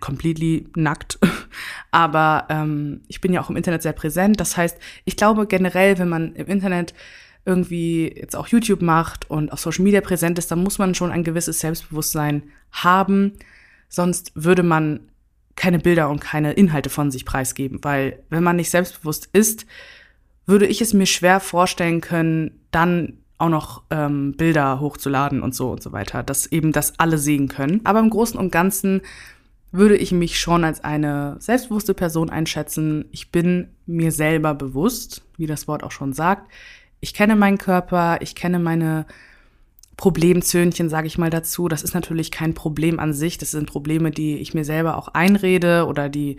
completely 0.00 0.68
nackt. 0.74 1.18
Aber 1.90 2.46
ähm, 2.48 3.02
ich 3.08 3.20
bin 3.20 3.32
ja 3.32 3.40
auch 3.40 3.50
im 3.50 3.56
Internet 3.56 3.82
sehr 3.82 3.92
präsent. 3.92 4.40
Das 4.40 4.56
heißt, 4.56 4.78
ich 5.04 5.16
glaube 5.16 5.46
generell, 5.46 5.98
wenn 5.98 6.08
man 6.08 6.34
im 6.34 6.46
Internet 6.46 6.94
irgendwie 7.44 8.12
jetzt 8.14 8.36
auch 8.36 8.48
YouTube 8.48 8.82
macht 8.82 9.30
und 9.30 9.52
auf 9.52 9.60
Social 9.60 9.84
Media 9.84 10.00
präsent 10.00 10.38
ist, 10.38 10.50
dann 10.50 10.62
muss 10.62 10.78
man 10.78 10.94
schon 10.94 11.10
ein 11.10 11.24
gewisses 11.24 11.60
Selbstbewusstsein 11.60 12.44
haben. 12.72 13.32
Sonst 13.90 14.32
würde 14.34 14.62
man 14.62 15.00
keine 15.56 15.78
Bilder 15.78 16.08
und 16.08 16.20
keine 16.20 16.52
Inhalte 16.52 16.88
von 16.88 17.10
sich 17.10 17.26
preisgeben. 17.26 17.80
Weil 17.82 18.22
wenn 18.30 18.42
man 18.42 18.56
nicht 18.56 18.70
selbstbewusst 18.70 19.28
ist, 19.34 19.66
würde 20.46 20.66
ich 20.66 20.80
es 20.80 20.94
mir 20.94 21.04
schwer 21.06 21.38
vorstellen 21.38 22.00
können, 22.00 22.62
dann 22.70 23.18
auch 23.36 23.50
noch 23.50 23.82
ähm, 23.90 24.34
Bilder 24.36 24.80
hochzuladen 24.80 25.42
und 25.42 25.54
so 25.54 25.70
und 25.70 25.82
so 25.82 25.92
weiter, 25.92 26.22
dass 26.22 26.46
eben 26.46 26.72
das 26.72 26.98
alle 26.98 27.18
sehen 27.18 27.48
können. 27.48 27.80
Aber 27.84 28.00
im 28.00 28.10
Großen 28.10 28.38
und 28.38 28.52
Ganzen 28.52 29.02
würde 29.72 29.96
ich 29.96 30.12
mich 30.12 30.40
schon 30.40 30.64
als 30.64 30.82
eine 30.82 31.36
selbstbewusste 31.38 31.94
Person 31.94 32.30
einschätzen. 32.30 33.04
Ich 33.12 33.30
bin 33.30 33.68
mir 33.86 34.12
selber 34.12 34.54
bewusst, 34.54 35.22
wie 35.36 35.46
das 35.46 35.68
Wort 35.68 35.82
auch 35.84 35.92
schon 35.92 36.12
sagt. 36.12 36.50
Ich 37.00 37.14
kenne 37.14 37.36
meinen 37.36 37.58
Körper, 37.58 38.18
ich 38.20 38.34
kenne 38.34 38.58
meine 38.58 39.06
Problemzöhnchen, 40.00 40.88
sage 40.88 41.08
ich 41.08 41.18
mal 41.18 41.28
dazu. 41.28 41.68
Das 41.68 41.82
ist 41.82 41.92
natürlich 41.92 42.30
kein 42.30 42.54
Problem 42.54 42.98
an 42.98 43.12
sich. 43.12 43.36
Das 43.36 43.50
sind 43.50 43.66
Probleme, 43.66 44.10
die 44.10 44.38
ich 44.38 44.54
mir 44.54 44.64
selber 44.64 44.96
auch 44.96 45.08
einrede 45.08 45.84
oder 45.84 46.08
die 46.08 46.38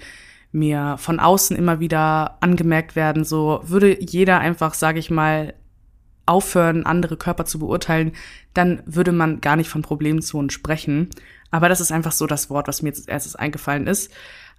mir 0.51 0.95
von 0.97 1.19
außen 1.19 1.55
immer 1.55 1.79
wieder 1.79 2.39
angemerkt 2.41 2.95
werden. 2.95 3.23
So 3.23 3.61
würde 3.63 4.01
jeder 4.01 4.39
einfach, 4.39 4.73
sage 4.73 4.97
ich 4.97 5.11
mal, 5.11 5.53
aufhören, 6.25 6.87
andere 6.87 7.17
Körper 7.17 7.45
zu 7.45 7.59
beurteilen, 7.59 8.13
dann 8.55 8.81
würde 8.87 9.11
man 9.11 9.41
gar 9.41 9.55
nicht 9.55 9.69
von 9.69 9.83
Problemzonen 9.83 10.49
sprechen. 10.49 11.09
Aber 11.51 11.69
das 11.69 11.81
ist 11.81 11.91
einfach 11.91 12.13
so 12.13 12.25
das 12.25 12.49
Wort, 12.49 12.67
was 12.67 12.81
mir 12.81 12.89
jetzt 12.89 13.01
als 13.01 13.07
erstes 13.09 13.35
eingefallen 13.35 13.85
ist. 13.85 14.11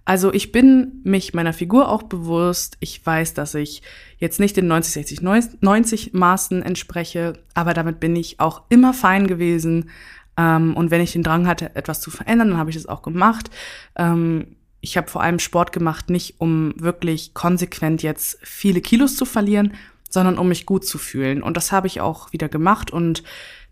Also 0.05 0.33
ich 0.33 0.51
bin 0.51 0.99
mich 1.03 1.33
meiner 1.33 1.53
Figur 1.53 1.89
auch 1.89 2.03
bewusst. 2.03 2.75
Ich 2.81 3.05
weiß, 3.05 3.33
dass 3.35 3.55
ich 3.55 3.81
jetzt 4.17 4.39
nicht 4.39 4.57
den 4.57 4.67
90, 4.67 4.93
60, 4.93 5.21
90 5.61 6.13
Maßen 6.13 6.61
entspreche, 6.61 7.33
aber 7.53 7.73
damit 7.73 7.99
bin 7.99 8.15
ich 8.15 8.39
auch 8.39 8.63
immer 8.69 8.93
fein 8.93 9.27
gewesen. 9.27 9.89
Ähm, 10.35 10.75
und 10.75 10.91
wenn 10.91 11.01
ich 11.01 11.13
den 11.13 11.23
Drang 11.23 11.47
hatte, 11.47 11.75
etwas 11.75 12.01
zu 12.01 12.11
verändern, 12.11 12.49
dann 12.49 12.57
habe 12.57 12.69
ich 12.69 12.75
das 12.75 12.87
auch 12.87 13.01
gemacht. 13.01 13.49
Ähm, 13.95 14.57
ich 14.81 14.97
habe 14.97 15.09
vor 15.09 15.23
allem 15.23 15.39
Sport 15.39 15.71
gemacht, 15.71 16.09
nicht 16.09 16.41
um 16.41 16.73
wirklich 16.77 17.33
konsequent 17.33 18.03
jetzt 18.03 18.37
viele 18.43 18.81
Kilos 18.81 19.15
zu 19.15 19.23
verlieren, 19.23 19.73
sondern 20.09 20.37
um 20.37 20.49
mich 20.49 20.65
gut 20.65 20.85
zu 20.85 20.97
fühlen. 20.97 21.41
Und 21.41 21.55
das 21.55 21.71
habe 21.71 21.87
ich 21.87 22.01
auch 22.01 22.33
wieder 22.33 22.49
gemacht. 22.49 22.91
Und 22.91 23.23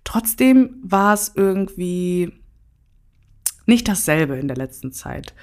trotzdem 0.06 0.76
war 0.82 1.14
es 1.14 1.34
irgendwie 1.36 2.32
nicht 3.66 3.90
dasselbe 3.90 4.38
in 4.38 4.48
der 4.48 4.56
letzten 4.56 4.94
Zeit. 4.94 5.34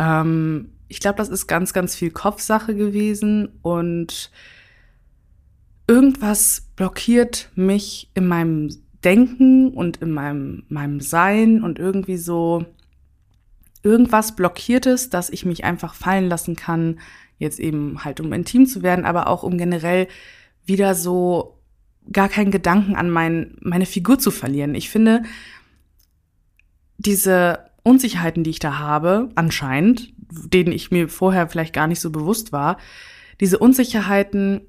Ähm, 0.00 0.72
ich 0.88 0.98
glaube, 0.98 1.18
das 1.18 1.28
ist 1.28 1.46
ganz, 1.46 1.72
ganz 1.72 1.94
viel 1.94 2.10
Kopfsache 2.10 2.74
gewesen 2.74 3.60
und 3.62 4.30
irgendwas 5.86 6.62
blockiert 6.74 7.50
mich 7.54 8.10
in 8.14 8.26
meinem 8.26 8.70
Denken 9.04 9.72
und 9.72 9.98
in 9.98 10.10
meinem, 10.10 10.64
meinem 10.68 11.00
Sein 11.00 11.62
und 11.62 11.78
irgendwie 11.78 12.16
so 12.16 12.64
irgendwas 13.82 14.36
blockiert 14.36 14.86
es, 14.86 15.10
dass 15.10 15.30
ich 15.30 15.44
mich 15.44 15.64
einfach 15.64 15.94
fallen 15.94 16.28
lassen 16.28 16.56
kann, 16.56 16.98
jetzt 17.38 17.60
eben 17.60 18.04
halt 18.04 18.20
um 18.20 18.32
intim 18.32 18.66
zu 18.66 18.82
werden, 18.82 19.04
aber 19.04 19.28
auch 19.28 19.42
um 19.42 19.58
generell 19.58 20.08
wieder 20.64 20.94
so 20.94 21.58
gar 22.12 22.28
keinen 22.28 22.50
Gedanken 22.50 22.96
an 22.96 23.10
mein, 23.10 23.56
meine 23.60 23.86
Figur 23.86 24.18
zu 24.18 24.30
verlieren. 24.30 24.74
Ich 24.74 24.90
finde, 24.90 25.22
diese 26.98 27.69
Unsicherheiten, 27.82 28.44
die 28.44 28.50
ich 28.50 28.58
da 28.58 28.78
habe, 28.78 29.30
anscheinend, 29.34 30.12
denen 30.18 30.72
ich 30.72 30.90
mir 30.90 31.08
vorher 31.08 31.48
vielleicht 31.48 31.74
gar 31.74 31.86
nicht 31.86 32.00
so 32.00 32.10
bewusst 32.10 32.52
war, 32.52 32.76
diese 33.40 33.58
Unsicherheiten 33.58 34.62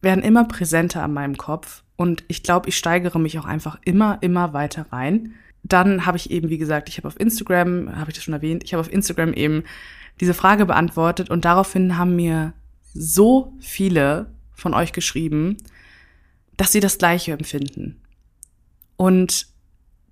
werden 0.00 0.22
immer 0.22 0.44
präsenter 0.44 1.02
an 1.02 1.12
meinem 1.12 1.36
Kopf 1.36 1.82
und 1.96 2.22
ich 2.28 2.42
glaube, 2.42 2.68
ich 2.68 2.76
steigere 2.76 3.18
mich 3.18 3.38
auch 3.38 3.44
einfach 3.44 3.78
immer, 3.84 4.18
immer 4.20 4.52
weiter 4.52 4.86
rein. 4.92 5.34
Dann 5.64 6.06
habe 6.06 6.16
ich 6.16 6.30
eben, 6.30 6.48
wie 6.48 6.58
gesagt, 6.58 6.88
ich 6.88 6.96
habe 6.98 7.08
auf 7.08 7.18
Instagram, 7.18 7.96
habe 7.96 8.10
ich 8.10 8.16
das 8.16 8.24
schon 8.24 8.34
erwähnt, 8.34 8.62
ich 8.62 8.72
habe 8.72 8.80
auf 8.80 8.92
Instagram 8.92 9.32
eben 9.32 9.64
diese 10.20 10.34
Frage 10.34 10.66
beantwortet 10.66 11.30
und 11.30 11.44
daraufhin 11.44 11.98
haben 11.98 12.14
mir 12.14 12.52
so 12.94 13.52
viele 13.58 14.30
von 14.54 14.74
euch 14.74 14.92
geschrieben, 14.92 15.56
dass 16.56 16.72
sie 16.72 16.80
das 16.80 16.98
Gleiche 16.98 17.32
empfinden. 17.32 18.00
Und 18.96 19.48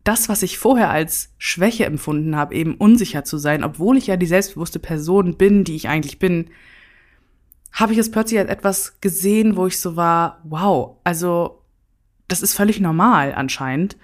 das, 0.06 0.28
was 0.28 0.42
ich 0.42 0.58
vorher 0.58 0.90
als 0.90 1.34
Schwäche 1.36 1.84
empfunden 1.84 2.36
habe, 2.36 2.54
eben 2.54 2.76
unsicher 2.76 3.24
zu 3.24 3.38
sein, 3.38 3.64
obwohl 3.64 3.96
ich 3.96 4.06
ja 4.06 4.16
die 4.16 4.26
selbstbewusste 4.26 4.78
Person 4.78 5.36
bin, 5.36 5.64
die 5.64 5.74
ich 5.74 5.88
eigentlich 5.88 6.18
bin, 6.18 6.50
habe 7.72 7.92
ich 7.92 7.98
es 7.98 8.10
plötzlich 8.10 8.38
als 8.38 8.48
etwas 8.48 9.00
gesehen, 9.00 9.56
wo 9.56 9.66
ich 9.66 9.80
so 9.80 9.96
war, 9.96 10.40
wow, 10.44 10.96
also 11.02 11.62
das 12.28 12.42
ist 12.42 12.54
völlig 12.54 12.80
normal 12.80 13.34
anscheinend. 13.34 13.96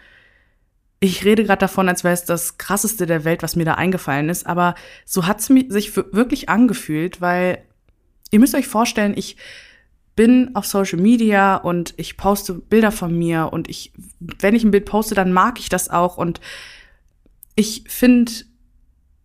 Ich 0.98 1.24
rede 1.24 1.44
gerade 1.44 1.60
davon, 1.60 1.88
als 1.88 2.04
wäre 2.04 2.14
es 2.14 2.24
das 2.24 2.58
krasseste 2.58 3.06
der 3.06 3.24
Welt, 3.24 3.42
was 3.42 3.56
mir 3.56 3.64
da 3.64 3.74
eingefallen 3.74 4.28
ist, 4.28 4.46
aber 4.46 4.74
so 5.04 5.26
hat 5.26 5.40
es 5.40 5.46
sich 5.46 5.96
wirklich 5.96 6.48
angefühlt, 6.48 7.20
weil 7.20 7.62
ihr 8.30 8.40
müsst 8.40 8.54
euch 8.54 8.66
vorstellen, 8.66 9.14
ich 9.16 9.36
bin 10.14 10.54
auf 10.54 10.66
Social 10.66 11.00
Media 11.00 11.56
und 11.56 11.94
ich 11.96 12.16
poste 12.16 12.54
Bilder 12.54 12.92
von 12.92 13.16
mir 13.16 13.50
und 13.52 13.68
ich, 13.68 13.92
wenn 14.20 14.54
ich 14.54 14.64
ein 14.64 14.70
Bild 14.70 14.84
poste, 14.84 15.14
dann 15.14 15.32
mag 15.32 15.58
ich 15.58 15.68
das 15.68 15.88
auch 15.88 16.18
und 16.18 16.40
ich 17.54 17.84
finde 17.86 18.32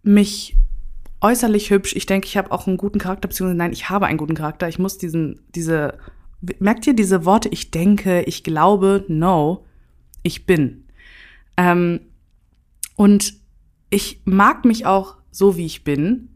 mich 0.04 0.56
äußerlich 1.22 1.70
hübsch. 1.72 1.96
Ich 1.96 2.06
denke, 2.06 2.28
ich 2.28 2.38
habe 2.38 2.52
auch 2.52 2.68
einen 2.68 2.78
guten 2.78 3.00
Charakter, 3.00 3.28
beziehungsweise 3.28 3.58
nein, 3.58 3.74
ich 3.74 3.90
habe 3.90 4.06
einen 4.06 4.18
guten 4.18 4.36
Charakter. 4.36 4.68
Ich 4.68 4.80
muss 4.80 4.98
diesen, 4.98 5.42
diese, 5.56 5.98
merkt 6.60 6.88
ihr 6.88 6.94
diese 6.94 7.26
Worte, 7.26 7.50
ich 7.50 7.72
denke, 7.72 8.22
ich 8.24 8.44
glaube, 8.44 9.06
no, 9.08 9.66
ich 10.24 10.46
bin. 10.46 10.86
Ähm, 11.58 12.02
und 12.96 13.34
ich 13.90 14.22
mag 14.26 14.66
mich 14.66 14.86
auch 14.86 15.16
so, 15.32 15.58
wie 15.58 15.66
ich 15.66 15.84
bin. 15.84 16.30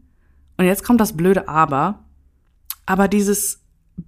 Und 0.56 0.66
jetzt 0.66 0.84
kommt 0.84 1.00
das 1.00 1.16
blöde 1.16 1.48
Aber. 1.48 2.04
Aber 2.86 3.08
dieses 3.08 3.61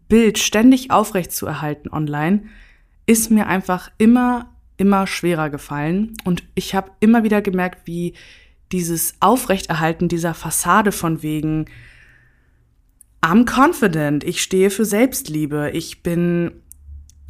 Bild 0.08 0.38
ständig 0.38 0.90
aufrecht 0.90 1.32
zu 1.32 1.46
erhalten 1.46 1.88
online, 1.88 2.44
ist 3.06 3.30
mir 3.30 3.46
einfach 3.46 3.90
immer, 3.98 4.50
immer 4.76 5.06
schwerer 5.06 5.50
gefallen. 5.50 6.14
Und 6.24 6.42
ich 6.54 6.74
habe 6.74 6.90
immer 7.00 7.24
wieder 7.24 7.42
gemerkt, 7.42 7.86
wie 7.86 8.14
dieses 8.72 9.14
Aufrechterhalten 9.20 10.08
dieser 10.08 10.34
Fassade 10.34 10.92
von 10.92 11.22
wegen, 11.22 11.66
I'm 13.22 13.46
confident, 13.46 14.24
ich 14.24 14.42
stehe 14.42 14.70
für 14.70 14.84
Selbstliebe, 14.84 15.70
ich 15.70 16.02
bin 16.02 16.52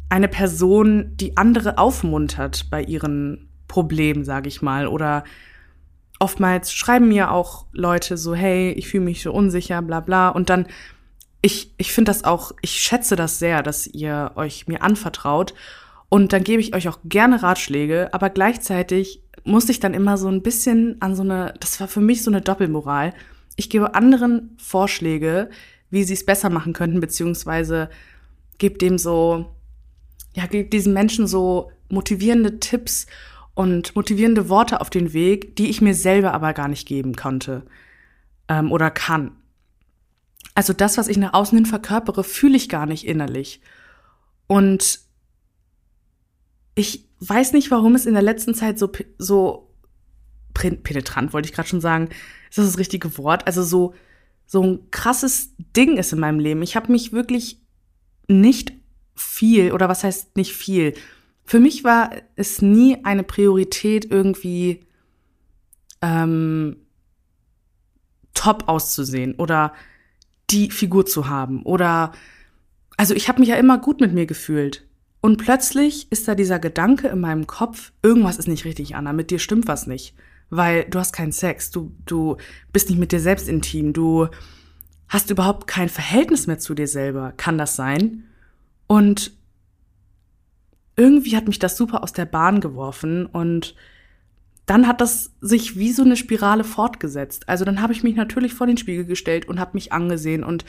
eine 0.09 0.27
Person, 0.27 1.15
die 1.15 1.37
andere 1.37 1.77
aufmuntert 1.77 2.69
bei 2.69 2.83
ihren 2.83 3.49
Problemen, 3.67 4.23
sage 4.23 4.47
ich 4.47 4.61
mal, 4.61 4.87
oder 4.87 5.23
oftmals 6.19 6.73
schreiben 6.73 7.07
mir 7.07 7.31
auch 7.31 7.65
Leute 7.71 8.17
so, 8.17 8.35
hey, 8.35 8.71
ich 8.71 8.87
fühle 8.87 9.05
mich 9.05 9.21
so 9.21 9.33
unsicher, 9.33 9.81
bla 9.81 9.99
bla. 9.99 10.29
Und 10.29 10.49
dann 10.49 10.67
ich, 11.45 11.71
ich 11.77 11.93
finde 11.93 12.09
das 12.09 12.23
auch, 12.23 12.53
ich 12.63 12.71
schätze 12.71 13.15
das 13.15 13.37
sehr, 13.37 13.61
dass 13.61 13.85
ihr 13.85 14.31
euch 14.33 14.67
mir 14.67 14.81
anvertraut. 14.81 15.53
Und 16.09 16.33
dann 16.33 16.43
gebe 16.43 16.59
ich 16.59 16.73
euch 16.73 16.87
auch 16.87 16.97
gerne 17.05 17.43
Ratschläge, 17.43 18.09
aber 18.13 18.31
gleichzeitig 18.31 19.21
muss 19.43 19.69
ich 19.69 19.79
dann 19.79 19.93
immer 19.93 20.17
so 20.17 20.27
ein 20.27 20.41
bisschen 20.41 20.99
an 21.01 21.15
so 21.15 21.21
eine, 21.21 21.53
das 21.59 21.79
war 21.79 21.87
für 21.87 22.01
mich 22.01 22.23
so 22.23 22.31
eine 22.31 22.41
Doppelmoral. 22.41 23.13
Ich 23.57 23.69
gebe 23.69 23.93
anderen 23.93 24.57
Vorschläge, 24.57 25.51
wie 25.91 26.03
sie 26.03 26.15
es 26.15 26.25
besser 26.25 26.49
machen 26.49 26.73
könnten, 26.73 26.99
beziehungsweise 26.99 27.91
gebe 28.57 28.79
dem 28.79 28.97
so, 28.97 29.45
ja, 30.33 30.47
gebe 30.47 30.67
diesen 30.67 30.93
Menschen 30.93 31.27
so 31.27 31.71
motivierende 31.89 32.59
Tipps 32.59 33.05
und 33.53 33.95
motivierende 33.95 34.49
Worte 34.49 34.81
auf 34.81 34.89
den 34.89 35.13
Weg, 35.13 35.55
die 35.57 35.69
ich 35.69 35.79
mir 35.79 35.93
selber 35.93 36.33
aber 36.33 36.53
gar 36.53 36.69
nicht 36.69 36.87
geben 36.87 37.15
konnte 37.15 37.61
ähm, 38.49 38.71
oder 38.71 38.89
kann. 38.89 39.33
Also 40.55 40.73
das, 40.73 40.97
was 40.97 41.09
ich 41.09 41.17
nach 41.17 41.33
außen 41.33 41.57
hin 41.57 41.65
verkörpere, 41.65 42.23
fühle 42.23 42.55
ich 42.55 42.69
gar 42.69 42.85
nicht 42.85 43.05
innerlich. 43.05 43.61
Und 44.47 45.01
ich 46.75 47.07
weiß 47.19 47.53
nicht, 47.53 47.71
warum 47.71 47.95
es 47.95 48.05
in 48.05 48.13
der 48.13 48.23
letzten 48.23 48.53
Zeit 48.53 48.79
so, 48.79 48.91
so 49.17 49.69
penetrant, 50.53 51.33
wollte 51.33 51.47
ich 51.47 51.53
gerade 51.53 51.67
schon 51.67 51.81
sagen, 51.81 52.09
ist 52.49 52.57
das 52.57 52.65
das 52.65 52.77
richtige 52.77 53.17
Wort? 53.17 53.47
Also 53.47 53.63
so, 53.63 53.93
so 54.45 54.63
ein 54.63 54.91
krasses 54.91 55.53
Ding 55.75 55.97
ist 55.97 56.13
in 56.13 56.19
meinem 56.19 56.39
Leben. 56.39 56.61
Ich 56.61 56.75
habe 56.75 56.91
mich 56.91 57.11
wirklich 57.11 57.61
nicht 58.27 58.73
viel, 59.15 59.71
oder 59.71 59.89
was 59.89 60.03
heißt 60.03 60.37
nicht 60.37 60.53
viel? 60.53 60.93
Für 61.43 61.59
mich 61.59 61.83
war 61.83 62.11
es 62.35 62.61
nie 62.61 63.03
eine 63.03 63.23
Priorität, 63.23 64.09
irgendwie 64.09 64.85
ähm, 66.01 66.77
top 68.33 68.67
auszusehen 68.67 69.35
oder 69.35 69.73
die 70.49 70.71
Figur 70.71 71.05
zu 71.05 71.27
haben. 71.27 71.63
Oder 71.63 72.11
also 72.97 73.13
ich 73.13 73.27
habe 73.27 73.39
mich 73.39 73.49
ja 73.49 73.55
immer 73.55 73.77
gut 73.77 74.01
mit 74.01 74.13
mir 74.13 74.25
gefühlt. 74.25 74.87
Und 75.21 75.37
plötzlich 75.37 76.11
ist 76.11 76.27
da 76.27 76.35
dieser 76.35 76.59
Gedanke 76.59 77.07
in 77.07 77.19
meinem 77.19 77.47
Kopf, 77.47 77.91
irgendwas 78.03 78.37
ist 78.37 78.47
nicht 78.47 78.65
richtig, 78.65 78.95
Anna, 78.95 79.11
mit 79.11 79.31
dir 79.31 79.39
stimmt 79.39 79.67
was 79.67 79.87
nicht. 79.87 80.13
Weil 80.51 80.85
du 80.85 80.99
hast 80.99 81.13
keinen 81.13 81.31
Sex, 81.31 81.71
du, 81.71 81.91
du 82.05 82.37
bist 82.71 82.89
nicht 82.89 82.99
mit 82.99 83.11
dir 83.11 83.19
selbst 83.19 83.49
intim, 83.49 83.93
du 83.93 84.27
hast 85.07 85.31
überhaupt 85.31 85.65
kein 85.65 85.89
Verhältnis 85.89 86.45
mehr 86.45 86.59
zu 86.59 86.75
dir 86.75 86.87
selber. 86.87 87.33
Kann 87.37 87.57
das 87.57 87.75
sein? 87.75 88.25
Und 88.85 89.31
irgendwie 90.95 91.35
hat 91.35 91.47
mich 91.47 91.59
das 91.59 91.75
super 91.75 92.03
aus 92.03 92.13
der 92.13 92.25
Bahn 92.25 92.61
geworfen 92.61 93.25
und 93.25 93.75
dann 94.65 94.87
hat 94.87 95.01
das 95.01 95.31
sich 95.41 95.77
wie 95.77 95.91
so 95.91 96.03
eine 96.03 96.15
Spirale 96.15 96.63
fortgesetzt. 96.63 97.47
Also 97.47 97.65
dann 97.65 97.81
habe 97.81 97.93
ich 97.93 98.03
mich 98.03 98.15
natürlich 98.15 98.53
vor 98.53 98.67
den 98.67 98.77
Spiegel 98.77 99.05
gestellt 99.05 99.47
und 99.47 99.59
habe 99.59 99.71
mich 99.73 99.93
angesehen 99.93 100.43
und 100.43 100.65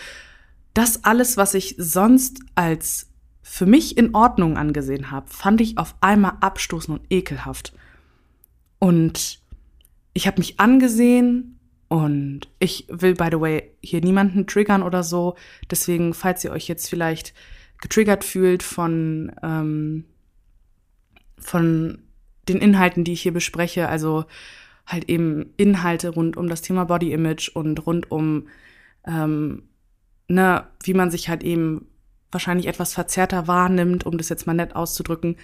das 0.75 1.05
alles, 1.05 1.39
was 1.39 1.55
ich 1.55 1.75
sonst 1.79 2.41
als 2.55 3.09
für 3.43 3.65
mich 3.65 3.97
in 3.97 4.15
Ordnung 4.15 4.59
angesehen 4.59 5.11
habe, 5.11 5.29
fand 5.31 5.61
ich 5.61 5.79
auf 5.79 5.95
einmal 6.01 6.33
abstoßend 6.41 6.99
und 6.99 7.07
ekelhaft. 7.11 7.73
Und 8.79 9.41
ich 10.13 10.27
habe 10.27 10.39
mich 10.39 10.61
angesehen 10.61 11.59
und 11.89 12.49
ich 12.59 12.87
will, 12.91 13.15
by 13.15 13.29
the 13.31 13.41
way, 13.41 13.71
hier 13.81 14.03
niemanden 14.03 14.47
triggern 14.47 14.83
oder 14.83 15.03
so. 15.03 15.37
Deswegen, 15.71 16.13
falls 16.13 16.45
ihr 16.45 16.51
euch 16.51 16.69
jetzt 16.69 16.91
vielleicht 16.91 17.33
getriggert 17.81 18.25
fühlt 18.25 18.63
von, 18.63 19.33
ähm, 19.43 20.05
von 21.39 22.06
den 22.49 22.59
Inhalten, 22.59 23.05
die 23.05 23.13
ich 23.13 23.23
hier 23.23 23.33
bespreche, 23.33 23.89
also 23.89 24.25
halt 24.87 25.09
eben 25.09 25.53
Inhalte 25.57 26.11
rund 26.11 26.37
um 26.37 26.49
das 26.49 26.63
Thema 26.63 26.85
Body 26.85 27.13
Image 27.13 27.49
und 27.49 27.87
rund 27.87 28.11
um, 28.11 28.49
ähm, 29.07 29.65
ne, 30.29 30.67
wie 30.85 30.95
man 30.95 31.11
sich 31.11 31.29
halt 31.29 31.43
eben 31.43 31.89
wahrscheinlich 32.31 32.67
etwas 32.67 32.95
verzerrter 32.95 33.49
wahrnimmt, 33.49 34.07
um 34.07 34.19
das 34.19 34.29
jetzt 34.29 34.47
mal 34.47 34.55
nett 34.55 34.77
auszudrücken, 34.77 35.37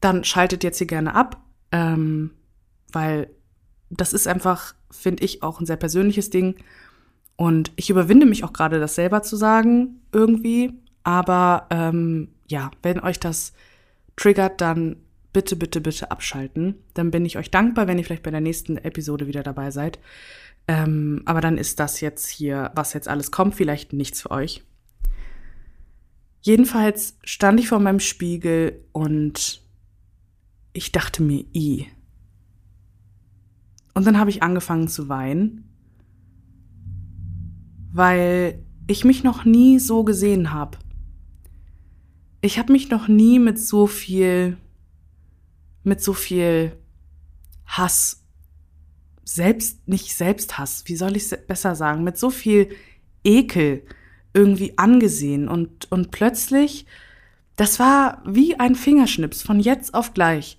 dann 0.00 0.24
schaltet 0.24 0.64
jetzt 0.64 0.78
hier 0.78 0.86
gerne 0.86 1.14
ab, 1.14 1.42
ähm, 1.72 2.30
weil 2.92 3.30
das 3.90 4.12
ist 4.12 4.26
einfach, 4.26 4.74
finde 4.90 5.24
ich, 5.24 5.42
auch 5.42 5.60
ein 5.60 5.66
sehr 5.66 5.76
persönliches 5.76 6.30
Ding. 6.30 6.56
Und 7.36 7.72
ich 7.76 7.90
überwinde 7.90 8.26
mich 8.26 8.44
auch 8.44 8.52
gerade, 8.52 8.80
das 8.80 8.94
selber 8.94 9.22
zu 9.22 9.36
sagen, 9.36 10.00
irgendwie. 10.12 10.72
Aber 11.04 11.66
ähm, 11.70 12.28
ja, 12.48 12.70
wenn 12.82 13.00
euch 13.00 13.20
das 13.20 13.52
triggert, 14.16 14.60
dann 14.60 14.96
bitte, 15.32 15.56
bitte, 15.56 15.80
bitte 15.80 16.10
abschalten. 16.10 16.76
Dann 16.94 17.10
bin 17.10 17.24
ich 17.24 17.36
euch 17.38 17.50
dankbar, 17.50 17.86
wenn 17.86 17.98
ihr 17.98 18.04
vielleicht 18.04 18.22
bei 18.22 18.30
der 18.30 18.40
nächsten 18.40 18.76
Episode 18.78 19.26
wieder 19.26 19.42
dabei 19.42 19.70
seid. 19.70 19.98
Ähm, 20.66 21.22
aber 21.24 21.40
dann 21.40 21.58
ist 21.58 21.80
das 21.80 22.00
jetzt 22.00 22.28
hier, 22.28 22.70
was 22.74 22.92
jetzt 22.92 23.08
alles 23.08 23.30
kommt, 23.30 23.54
vielleicht 23.54 23.92
nichts 23.92 24.22
für 24.22 24.30
euch. 24.30 24.62
Jedenfalls 26.42 27.18
stand 27.24 27.58
ich 27.60 27.68
vor 27.68 27.80
meinem 27.80 28.00
Spiegel 28.00 28.84
und 28.92 29.62
ich 30.72 30.92
dachte 30.92 31.22
mir, 31.22 31.44
i. 31.54 31.86
Und 33.94 34.06
dann 34.06 34.18
habe 34.18 34.30
ich 34.30 34.42
angefangen 34.42 34.88
zu 34.88 35.08
weinen, 35.08 35.64
weil 37.92 38.62
ich 38.86 39.04
mich 39.04 39.24
noch 39.24 39.44
nie 39.44 39.78
so 39.78 40.04
gesehen 40.04 40.52
habe. 40.52 40.78
Ich 42.40 42.58
habe 42.58 42.72
mich 42.72 42.90
noch 42.90 43.08
nie 43.08 43.38
mit 43.38 43.58
so 43.58 43.86
viel 43.86 44.56
mit 45.84 46.02
so 46.02 46.12
viel 46.12 46.72
Hass, 47.66 48.22
selbst, 49.24 49.86
nicht 49.86 50.14
Selbsthass, 50.16 50.84
wie 50.86 50.96
soll 50.96 51.16
ich 51.16 51.30
es 51.30 51.46
besser 51.46 51.74
sagen, 51.74 52.02
mit 52.02 52.16
so 52.16 52.30
viel 52.30 52.70
Ekel 53.24 53.82
irgendwie 54.32 54.76
angesehen 54.78 55.48
und, 55.48 55.90
und 55.90 56.10
plötzlich, 56.10 56.86
das 57.56 57.78
war 57.78 58.22
wie 58.24 58.58
ein 58.58 58.74
Fingerschnips 58.74 59.42
von 59.42 59.60
jetzt 59.60 59.94
auf 59.94 60.14
gleich. 60.14 60.58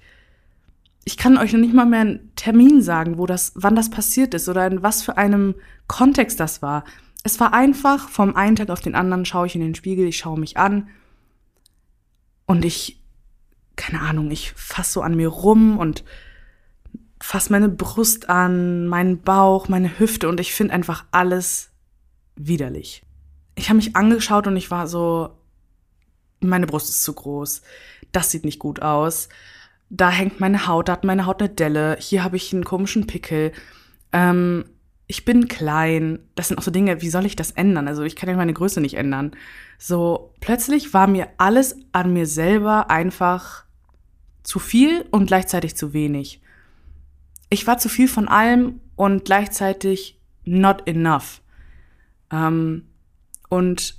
Ich 1.06 1.18
kann 1.18 1.38
euch 1.38 1.54
noch 1.54 1.60
nicht 1.60 1.74
mal 1.74 1.86
mehr 1.86 2.02
einen 2.02 2.36
Termin 2.36 2.82
sagen, 2.82 3.18
wo 3.18 3.26
das, 3.26 3.54
wann 3.56 3.76
das 3.76 3.90
passiert 3.90 4.34
ist 4.34 4.50
oder 4.50 4.68
in 4.68 4.84
was 4.84 5.02
für 5.02 5.18
einem 5.18 5.56
Kontext 5.88 6.40
das 6.40 6.62
war. 6.62 6.84
Es 7.24 7.40
war 7.40 7.54
einfach, 7.54 8.10
vom 8.10 8.36
einen 8.36 8.56
Tag 8.56 8.70
auf 8.70 8.82
den 8.82 8.96
anderen 8.96 9.26
schaue 9.26 9.48
ich 9.48 9.56
in 9.56 9.62
den 9.62 9.76
Spiegel, 9.76 10.08
ich 10.08 10.18
schaue 10.18 10.40
mich 10.40 10.58
an 10.58 10.90
und 12.46 12.66
ich 12.66 12.99
keine 13.80 14.02
Ahnung, 14.02 14.30
ich 14.30 14.52
fasse 14.52 14.92
so 14.92 15.02
an 15.02 15.16
mir 15.16 15.30
rum 15.30 15.78
und 15.78 16.04
fasse 17.22 17.52
meine 17.52 17.70
Brust 17.70 18.30
an, 18.30 18.88
meinen 18.88 19.22
Bauch, 19.22 19.70
meine 19.70 20.00
Hüfte 20.00 20.28
und 20.28 20.40
ich 20.40 20.54
finde 20.54 20.74
einfach 20.74 21.06
alles 21.12 21.72
widerlich. 22.36 23.04
Ich 23.56 23.70
habe 23.70 23.78
mich 23.78 23.96
angeschaut 23.96 24.48
und 24.48 24.58
ich 24.58 24.70
war 24.70 24.88
so, 24.88 25.30
meine 26.42 26.68
Brust 26.68 26.90
ist 26.90 27.04
zu 27.04 27.14
groß, 27.14 27.62
das 28.12 28.32
sieht 28.32 28.44
nicht 28.44 28.60
gut 28.60 28.82
aus. 28.82 29.30
Da 29.90 30.10
hängt 30.10 30.42
meine 30.42 30.68
Haut, 30.68 30.90
da 30.90 30.94
hat 30.94 31.06
meine 31.06 31.26
Haut 31.26 31.42
eine 31.42 31.50
Delle, 31.50 31.98
hier 32.00 32.24
habe 32.24 32.36
ich 32.36 32.54
einen 32.54 32.66
komischen 32.66 33.08
Pickel. 33.08 33.54
Ähm, 34.12 34.66
ich 35.08 35.26
bin 35.26 35.48
klein. 35.48 36.20
Das 36.36 36.50
sind 36.50 36.58
auch 36.58 36.64
so 36.64 36.70
Dinge, 36.70 37.02
wie 37.02 37.10
soll 37.10 37.26
ich 37.26 37.36
das 37.36 37.52
ändern? 37.52 37.88
Also 37.88 38.04
ich 38.04 38.16
kann 38.16 38.30
ja 38.30 38.36
meine 38.36 38.54
Größe 38.54 38.82
nicht 38.82 38.96
ändern. 38.96 39.32
So, 39.78 40.34
plötzlich 40.42 40.94
war 40.94 41.08
mir 41.08 41.30
alles 41.38 41.78
an 41.94 42.14
mir 42.14 42.28
selber 42.28 42.92
einfach 42.92 43.64
zu 44.44 44.60
viel 44.60 45.06
und 45.12 45.28
gleichzeitig 45.28 45.76
zu 45.76 45.94
wenig. 45.94 46.42
Ich 47.50 47.66
war 47.68 47.78
zu 47.78 47.90
viel 47.90 48.08
von 48.08 48.28
allem 48.28 48.80
und 48.96 49.26
gleichzeitig 49.26 50.20
not 50.46 50.88
enough. 50.88 51.42
Ähm, 52.32 52.88
und 53.50 53.96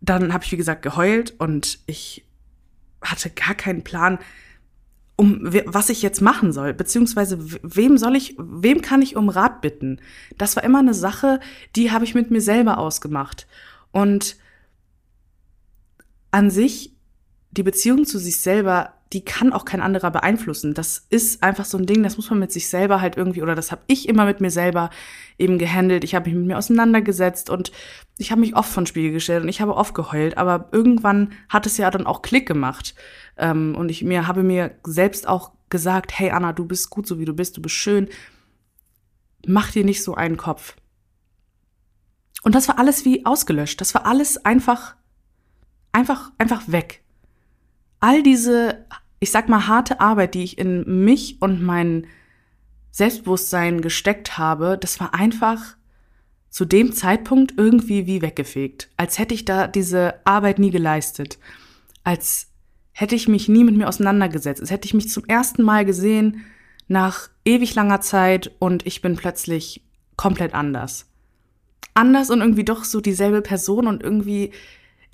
dann 0.00 0.32
habe 0.32 0.44
ich, 0.44 0.52
wie 0.52 0.56
gesagt, 0.56 0.82
geheult 0.82 1.34
und 1.38 1.78
ich 1.86 2.24
hatte 3.02 3.30
gar 3.30 3.54
keinen 3.54 3.84
Plan, 3.84 4.18
um 5.16 5.40
was 5.66 5.90
ich 5.90 6.02
jetzt 6.02 6.20
machen 6.20 6.52
soll, 6.52 6.74
beziehungsweise 6.74 7.38
wem 7.62 7.98
soll 7.98 8.16
ich, 8.16 8.34
wem 8.38 8.82
kann 8.82 9.00
ich 9.00 9.16
um 9.16 9.28
Rat 9.28 9.60
bitten? 9.60 10.00
Das 10.38 10.56
war 10.56 10.64
immer 10.64 10.80
eine 10.80 10.94
Sache, 10.94 11.40
die 11.76 11.92
habe 11.92 12.04
ich 12.04 12.14
mit 12.14 12.30
mir 12.30 12.40
selber 12.40 12.78
ausgemacht. 12.78 13.46
Und 13.92 14.36
an 16.32 16.50
sich, 16.50 16.93
die 17.56 17.62
Beziehung 17.62 18.04
zu 18.04 18.18
sich 18.18 18.38
selber, 18.38 18.94
die 19.12 19.24
kann 19.24 19.52
auch 19.52 19.64
kein 19.64 19.80
anderer 19.80 20.10
beeinflussen. 20.10 20.74
Das 20.74 21.06
ist 21.08 21.42
einfach 21.42 21.64
so 21.64 21.78
ein 21.78 21.86
Ding, 21.86 22.02
das 22.02 22.16
muss 22.16 22.30
man 22.30 22.40
mit 22.40 22.50
sich 22.50 22.68
selber 22.68 23.00
halt 23.00 23.16
irgendwie, 23.16 23.42
oder 23.42 23.54
das 23.54 23.70
habe 23.70 23.82
ich 23.86 24.08
immer 24.08 24.24
mit 24.24 24.40
mir 24.40 24.50
selber 24.50 24.90
eben 25.38 25.58
gehandelt. 25.58 26.02
Ich 26.02 26.16
habe 26.16 26.28
mich 26.28 26.36
mit 26.36 26.46
mir 26.46 26.58
auseinandergesetzt 26.58 27.48
und 27.48 27.70
ich 28.18 28.32
habe 28.32 28.40
mich 28.40 28.56
oft 28.56 28.72
von 28.72 28.86
Spiegel 28.86 29.12
gestellt 29.12 29.44
und 29.44 29.48
ich 29.48 29.60
habe 29.60 29.76
oft 29.76 29.94
geheult, 29.94 30.36
aber 30.36 30.68
irgendwann 30.72 31.32
hat 31.48 31.64
es 31.66 31.76
ja 31.76 31.90
dann 31.90 32.06
auch 32.06 32.22
Klick 32.22 32.46
gemacht. 32.46 32.94
Ähm, 33.36 33.76
und 33.76 33.88
ich 33.88 34.02
mir 34.02 34.26
habe 34.26 34.42
mir 34.42 34.74
selbst 34.84 35.28
auch 35.28 35.52
gesagt, 35.70 36.18
hey 36.18 36.30
Anna, 36.30 36.52
du 36.52 36.66
bist 36.66 36.90
gut 36.90 37.06
so 37.06 37.20
wie 37.20 37.24
du 37.24 37.34
bist, 37.34 37.56
du 37.56 37.62
bist 37.62 37.76
schön. 37.76 38.08
Mach 39.46 39.70
dir 39.70 39.84
nicht 39.84 40.02
so 40.02 40.14
einen 40.14 40.36
Kopf. 40.36 40.74
Und 42.42 42.56
das 42.56 42.66
war 42.66 42.78
alles 42.80 43.04
wie 43.04 43.24
ausgelöscht. 43.24 43.80
Das 43.80 43.94
war 43.94 44.06
alles 44.06 44.44
einfach, 44.44 44.96
einfach, 45.92 46.32
einfach 46.38 46.62
weg. 46.66 47.03
All 48.04 48.22
diese, 48.22 48.84
ich 49.18 49.30
sag 49.30 49.48
mal, 49.48 49.66
harte 49.66 49.98
Arbeit, 49.98 50.34
die 50.34 50.44
ich 50.44 50.58
in 50.58 51.06
mich 51.06 51.40
und 51.40 51.62
mein 51.62 52.06
Selbstbewusstsein 52.90 53.80
gesteckt 53.80 54.36
habe, 54.36 54.76
das 54.78 55.00
war 55.00 55.14
einfach 55.14 55.78
zu 56.50 56.66
dem 56.66 56.92
Zeitpunkt 56.92 57.54
irgendwie 57.56 58.06
wie 58.06 58.20
weggefegt. 58.20 58.90
Als 58.98 59.18
hätte 59.18 59.32
ich 59.32 59.46
da 59.46 59.68
diese 59.68 60.16
Arbeit 60.26 60.58
nie 60.58 60.70
geleistet. 60.70 61.38
Als 62.02 62.48
hätte 62.92 63.14
ich 63.14 63.26
mich 63.26 63.48
nie 63.48 63.64
mit 63.64 63.74
mir 63.74 63.88
auseinandergesetzt. 63.88 64.60
Als 64.60 64.70
hätte 64.70 64.84
ich 64.84 64.92
mich 64.92 65.08
zum 65.08 65.24
ersten 65.24 65.62
Mal 65.62 65.86
gesehen 65.86 66.44
nach 66.88 67.30
ewig 67.46 67.74
langer 67.74 68.02
Zeit 68.02 68.50
und 68.58 68.86
ich 68.86 69.00
bin 69.00 69.16
plötzlich 69.16 69.82
komplett 70.16 70.52
anders 70.52 71.06
anders 71.94 72.30
und 72.30 72.40
irgendwie 72.40 72.64
doch 72.64 72.84
so 72.84 73.00
dieselbe 73.00 73.40
Person 73.40 73.86
und 73.86 74.02
irgendwie, 74.02 74.50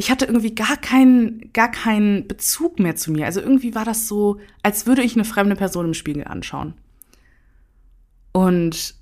ich 0.00 0.11
hatte 0.11 0.25
irgendwie 0.25 0.54
gar 0.54 0.78
keinen, 0.78 1.52
gar 1.52 1.71
keinen 1.71 2.26
Bezug 2.26 2.78
mehr 2.78 2.97
zu 2.97 3.12
mir. 3.12 3.26
Also 3.26 3.42
irgendwie 3.42 3.75
war 3.75 3.85
das 3.85 4.09
so, 4.09 4.40
als 4.62 4.87
würde 4.87 5.02
ich 5.02 5.14
eine 5.14 5.26
fremde 5.26 5.57
Person 5.57 5.85
im 5.85 5.95
Spiegel 5.95 6.25
anschauen. 6.25 6.73
Und 8.33 8.95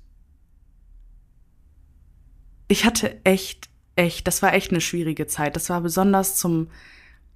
ich 2.67 2.83
hatte 2.83 3.15
echt, 3.23 3.69
echt, 3.95 4.27
das 4.27 4.41
war 4.41 4.53
echt 4.53 4.71
eine 4.71 4.81
schwierige 4.81 5.25
Zeit. 5.25 5.55
Das 5.55 5.69
war 5.69 5.79
besonders 5.79 6.35
zum, 6.35 6.67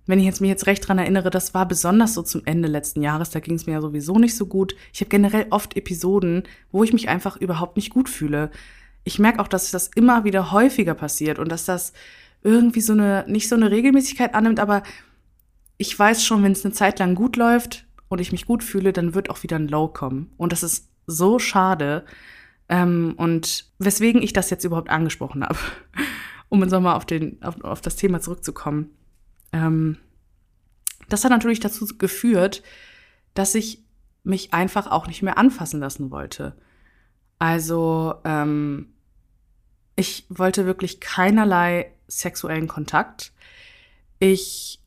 wenn 0.07 0.19
ich 0.19 0.25
jetzt 0.25 0.41
mich 0.41 0.49
jetzt 0.49 0.67
recht 0.67 0.85
dran 0.85 0.99
erinnere, 0.99 1.29
das 1.29 1.53
war 1.53 1.65
besonders 1.65 2.15
so 2.15 2.21
zum 2.21 2.41
Ende 2.43 2.67
letzten 2.67 3.01
Jahres, 3.01 3.29
da 3.29 3.39
ging 3.39 3.55
es 3.55 3.65
mir 3.65 3.71
ja 3.71 3.81
sowieso 3.81 4.19
nicht 4.19 4.35
so 4.35 4.45
gut. 4.45 4.75
Ich 4.91 4.99
habe 4.99 5.09
generell 5.09 5.47
oft 5.51 5.77
Episoden, 5.77 6.43
wo 6.73 6.83
ich 6.83 6.91
mich 6.91 7.07
einfach 7.07 7.37
überhaupt 7.37 7.77
nicht 7.77 7.91
gut 7.91 8.09
fühle 8.09 8.51
ich 9.03 9.19
merke 9.19 9.39
auch, 9.39 9.47
dass 9.47 9.71
das 9.71 9.89
immer 9.95 10.23
wieder 10.23 10.51
häufiger 10.51 10.93
passiert 10.93 11.39
und 11.39 11.49
dass 11.49 11.65
das 11.65 11.93
irgendwie 12.43 12.81
so 12.81 12.93
eine, 12.93 13.25
nicht 13.27 13.49
so 13.49 13.55
eine 13.55 13.71
Regelmäßigkeit 13.71 14.33
annimmt, 14.35 14.59
aber 14.59 14.83
ich 15.77 15.97
weiß 15.97 16.23
schon, 16.23 16.43
wenn 16.43 16.51
es 16.51 16.65
eine 16.65 16.73
Zeit 16.73 16.99
lang 16.99 17.15
gut 17.15 17.35
läuft 17.35 17.85
und 18.07 18.19
ich 18.19 18.31
mich 18.31 18.45
gut 18.45 18.63
fühle, 18.63 18.93
dann 18.93 19.15
wird 19.15 19.29
auch 19.29 19.43
wieder 19.43 19.57
ein 19.57 19.67
Low 19.67 19.87
kommen. 19.87 20.31
Und 20.37 20.51
das 20.51 20.63
ist 20.63 20.89
so 21.07 21.39
schade. 21.39 22.05
Ähm, 22.69 23.15
und 23.17 23.71
weswegen 23.79 24.21
ich 24.21 24.33
das 24.33 24.49
jetzt 24.49 24.63
überhaupt 24.63 24.89
angesprochen 24.89 25.43
habe, 25.43 25.57
um 26.49 26.61
jetzt 26.61 26.71
nochmal 26.71 26.95
auf, 26.95 27.05
auf, 27.41 27.61
auf 27.63 27.81
das 27.81 27.95
Thema 27.95 28.21
zurückzukommen. 28.21 28.91
Ähm, 29.51 29.97
das 31.09 31.23
hat 31.23 31.31
natürlich 31.31 31.59
dazu 31.59 31.85
geführt, 31.97 32.63
dass 33.33 33.55
ich 33.55 33.83
mich 34.23 34.53
einfach 34.53 34.87
auch 34.87 35.07
nicht 35.07 35.21
mehr 35.21 35.37
anfassen 35.37 35.79
lassen 35.79 36.11
wollte. 36.11 36.55
Also 37.39 38.15
ähm, 38.23 38.93
ich 39.95 40.25
wollte 40.29 40.65
wirklich 40.65 41.01
keinerlei 41.01 41.92
sexuellen 42.07 42.67
Kontakt. 42.67 43.31
Ich 44.19 44.79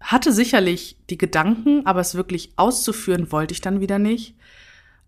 hatte 0.00 0.32
sicherlich 0.32 0.98
die 1.08 1.18
Gedanken, 1.18 1.86
aber 1.86 2.00
es 2.00 2.14
wirklich 2.14 2.52
auszuführen 2.56 3.32
wollte 3.32 3.52
ich 3.52 3.60
dann 3.60 3.80
wieder 3.80 3.98
nicht. 3.98 4.36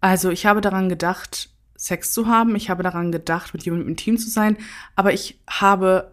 Also 0.00 0.30
ich 0.30 0.46
habe 0.46 0.60
daran 0.60 0.88
gedacht, 0.88 1.50
Sex 1.76 2.12
zu 2.12 2.26
haben. 2.26 2.56
Ich 2.56 2.70
habe 2.70 2.82
daran 2.82 3.12
gedacht, 3.12 3.52
mit 3.52 3.64
jemandem 3.64 3.90
intim 3.90 4.18
zu 4.18 4.30
sein. 4.30 4.56
Aber 4.94 5.12
ich 5.12 5.38
habe 5.48 6.12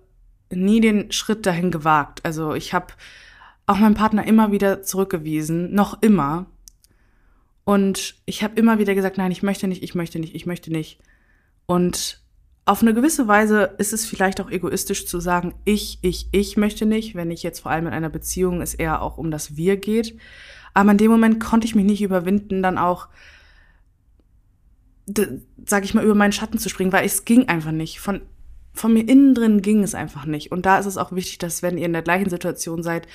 nie 0.49 0.81
den 0.81 1.11
Schritt 1.11 1.45
dahin 1.45 1.71
gewagt. 1.71 2.23
Also 2.23 2.53
ich 2.53 2.73
habe 2.73 2.87
auch 3.65 3.77
meinen 3.77 3.95
Partner 3.95 4.25
immer 4.25 4.51
wieder 4.51 4.81
zurückgewiesen, 4.81 5.73
noch 5.73 6.01
immer. 6.01 6.47
Und 7.63 8.15
ich 8.25 8.43
habe 8.43 8.59
immer 8.59 8.77
wieder 8.77 8.93
gesagt, 8.93 9.17
nein, 9.17 9.31
ich 9.31 9.41
möchte 9.41 9.67
nicht, 9.67 9.83
ich 9.83 9.95
möchte 9.95 10.19
nicht, 10.19 10.35
ich 10.35 10.45
möchte 10.45 10.71
nicht. 10.71 10.99
Und 11.65 12.19
auf 12.65 12.81
eine 12.81 12.93
gewisse 12.93 13.27
Weise 13.27 13.75
ist 13.77 13.91
es 13.91 14.05
vielleicht 14.05 14.39
auch 14.39 14.49
egoistisch 14.49 15.05
zu 15.05 15.19
sagen, 15.19 15.53
ich, 15.65 15.99
ich, 16.01 16.29
ich 16.31 16.55
möchte 16.55 16.85
nicht, 16.85 17.13
wenn 17.13 17.29
ich 17.29 17.43
jetzt 17.43 17.59
vor 17.59 17.71
allem 17.71 17.87
in 17.87 17.93
einer 17.93 18.09
Beziehung 18.09 18.61
es 18.61 18.73
eher 18.73 19.01
auch 19.01 19.17
um 19.17 19.31
das 19.31 19.57
Wir 19.57 19.75
geht. 19.75 20.17
Aber 20.73 20.91
in 20.91 20.97
dem 20.97 21.11
Moment 21.11 21.39
konnte 21.41 21.67
ich 21.67 21.75
mich 21.75 21.83
nicht 21.83 22.01
überwinden, 22.01 22.63
dann 22.63 22.77
auch, 22.77 23.09
sag 25.65 25.83
ich 25.83 25.93
mal, 25.93 26.05
über 26.05 26.15
meinen 26.15 26.31
Schatten 26.31 26.57
zu 26.57 26.69
springen, 26.69 26.93
weil 26.93 27.05
es 27.05 27.25
ging 27.25 27.49
einfach 27.49 27.71
nicht. 27.71 27.99
Von, 27.99 28.21
von 28.73 28.93
mir 28.93 29.07
innen 29.07 29.35
drin 29.35 29.61
ging 29.61 29.83
es 29.83 29.93
einfach 29.93 30.25
nicht. 30.25 30.53
Und 30.53 30.65
da 30.65 30.79
ist 30.79 30.85
es 30.85 30.97
auch 30.97 31.11
wichtig, 31.11 31.39
dass 31.39 31.63
wenn 31.63 31.77
ihr 31.77 31.85
in 31.85 31.93
der 31.93 32.01
gleichen 32.01 32.29
Situation 32.29 32.81
seid, 32.81 33.07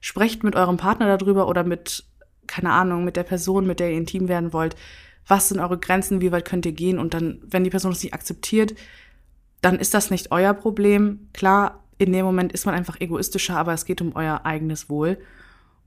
sprecht 0.00 0.42
mit 0.42 0.56
eurem 0.56 0.78
Partner 0.78 1.16
darüber 1.16 1.46
oder 1.46 1.62
mit, 1.62 2.04
keine 2.48 2.72
Ahnung, 2.72 3.04
mit 3.04 3.16
der 3.16 3.22
Person, 3.22 3.68
mit 3.68 3.78
der 3.78 3.92
ihr 3.92 3.98
intim 3.98 4.26
werden 4.26 4.52
wollt 4.52 4.74
was 5.26 5.48
sind 5.48 5.60
eure 5.60 5.78
Grenzen, 5.78 6.20
wie 6.20 6.32
weit 6.32 6.44
könnt 6.44 6.66
ihr 6.66 6.72
gehen 6.72 6.98
und 6.98 7.14
dann, 7.14 7.40
wenn 7.42 7.64
die 7.64 7.70
Person 7.70 7.92
es 7.92 8.02
nicht 8.02 8.14
akzeptiert, 8.14 8.74
dann 9.60 9.78
ist 9.78 9.94
das 9.94 10.10
nicht 10.10 10.30
euer 10.30 10.54
Problem. 10.54 11.28
Klar, 11.32 11.82
in 11.98 12.12
dem 12.12 12.24
Moment 12.24 12.52
ist 12.52 12.66
man 12.66 12.74
einfach 12.74 13.00
egoistischer, 13.00 13.56
aber 13.56 13.72
es 13.72 13.84
geht 13.84 14.00
um 14.00 14.14
euer 14.14 14.42
eigenes 14.44 14.88
Wohl. 14.88 15.18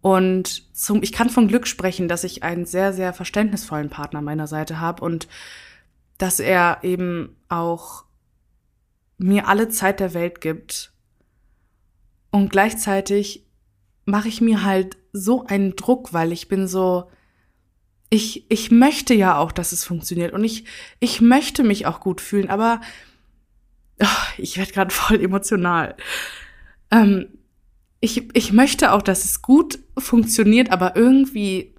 Und 0.02 0.76
zum, 0.76 1.04
ich 1.04 1.12
kann 1.12 1.30
von 1.30 1.48
Glück 1.48 1.68
sprechen, 1.68 2.08
dass 2.08 2.24
ich 2.24 2.44
einen 2.44 2.66
sehr, 2.66 2.94
sehr 2.94 3.14
verständnisvollen 3.14 3.90
Partner 3.90 4.22
meiner 4.22 4.48
Seite 4.48 4.80
habe 4.80 5.04
und 5.04 5.28
dass 6.18 6.40
er 6.40 6.80
eben 6.84 7.36
auch 7.48 8.06
mir 9.18 9.48
alle 9.48 9.70
Zeit 9.70 10.00
der 10.00 10.14
Welt 10.14 10.42
gibt. 10.42 10.94
Und 12.32 12.50
gleichzeitig 12.50 13.46
mache 14.06 14.28
ich 14.28 14.42
mir 14.42 14.64
halt 14.64 14.98
so 15.12 15.46
einen 15.46 15.76
Druck, 15.76 16.14
weil 16.14 16.32
ich 16.32 16.48
bin 16.48 16.68
so, 16.68 17.10
ich, 18.10 18.50
ich 18.50 18.72
möchte 18.72 19.14
ja 19.14 19.38
auch, 19.38 19.52
dass 19.52 19.72
es 19.72 19.86
funktioniert 19.86 20.34
und 20.34 20.44
ich, 20.44 20.66
ich 21.00 21.22
möchte 21.22 21.64
mich 21.64 21.86
auch 21.86 22.00
gut 22.00 22.22
fühlen, 22.22 22.50
aber 22.50 22.82
oh, 24.02 24.08
ich 24.38 24.58
werde 24.58 24.72
gerade 24.72 24.92
voll 24.94 25.22
emotional. 25.22 25.96
Ähm, 26.92 27.28
ich, 28.00 28.36
ich 28.36 28.54
möchte 28.54 28.94
auch, 28.94 29.02
dass 29.02 29.26
es 29.26 29.42
gut 29.42 29.80
funktioniert, 29.98 30.72
aber 30.72 30.96
irgendwie, 30.96 31.76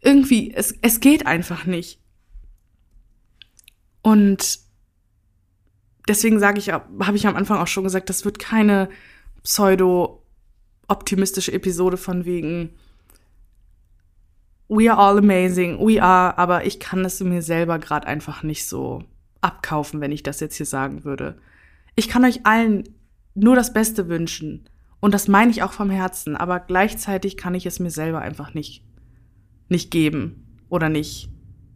irgendwie, 0.00 0.52
es, 0.52 0.74
es 0.82 0.98
geht 1.00 1.26
einfach 1.26 1.66
nicht. 1.66 2.00
Und 4.02 4.58
deswegen 6.08 6.40
sage 6.40 6.58
ich, 6.58 6.72
habe 6.72 7.14
ich 7.14 7.26
am 7.26 7.36
Anfang 7.36 7.58
auch 7.58 7.68
schon 7.68 7.84
gesagt, 7.84 8.08
das 8.10 8.24
wird 8.24 8.38
keine 8.38 8.88
pseudo-optimistische 9.42 11.52
Episode 11.52 11.96
von 11.96 12.24
wegen, 12.24 12.74
we 14.70 14.88
are 14.88 14.96
all 14.96 15.18
amazing, 15.18 15.78
we 15.80 16.00
are, 16.00 16.38
aber 16.38 16.64
ich 16.64 16.78
kann 16.78 17.04
es 17.04 17.20
mir 17.20 17.42
selber 17.42 17.80
gerade 17.80 18.06
einfach 18.06 18.44
nicht 18.44 18.66
so 18.66 19.02
abkaufen, 19.40 20.00
wenn 20.00 20.12
ich 20.12 20.22
das 20.22 20.38
jetzt 20.38 20.56
hier 20.56 20.66
sagen 20.66 21.04
würde. 21.04 21.36
Ich 21.96 22.08
kann 22.08 22.24
euch 22.24 22.46
allen 22.46 22.84
nur 23.34 23.56
das 23.56 23.72
Beste 23.72 24.08
wünschen. 24.08 24.68
Und 25.00 25.12
das 25.12 25.26
meine 25.28 25.50
ich 25.50 25.64
auch 25.64 25.72
vom 25.72 25.90
Herzen, 25.90 26.36
aber 26.36 26.60
gleichzeitig 26.60 27.36
kann 27.36 27.54
ich 27.54 27.66
es 27.66 27.80
mir 27.80 27.90
selber 27.90 28.20
einfach 28.20 28.54
nicht, 28.54 28.84
nicht 29.68 29.90
geben 29.90 30.46
oder 30.68 30.88
nicht, 30.88 31.30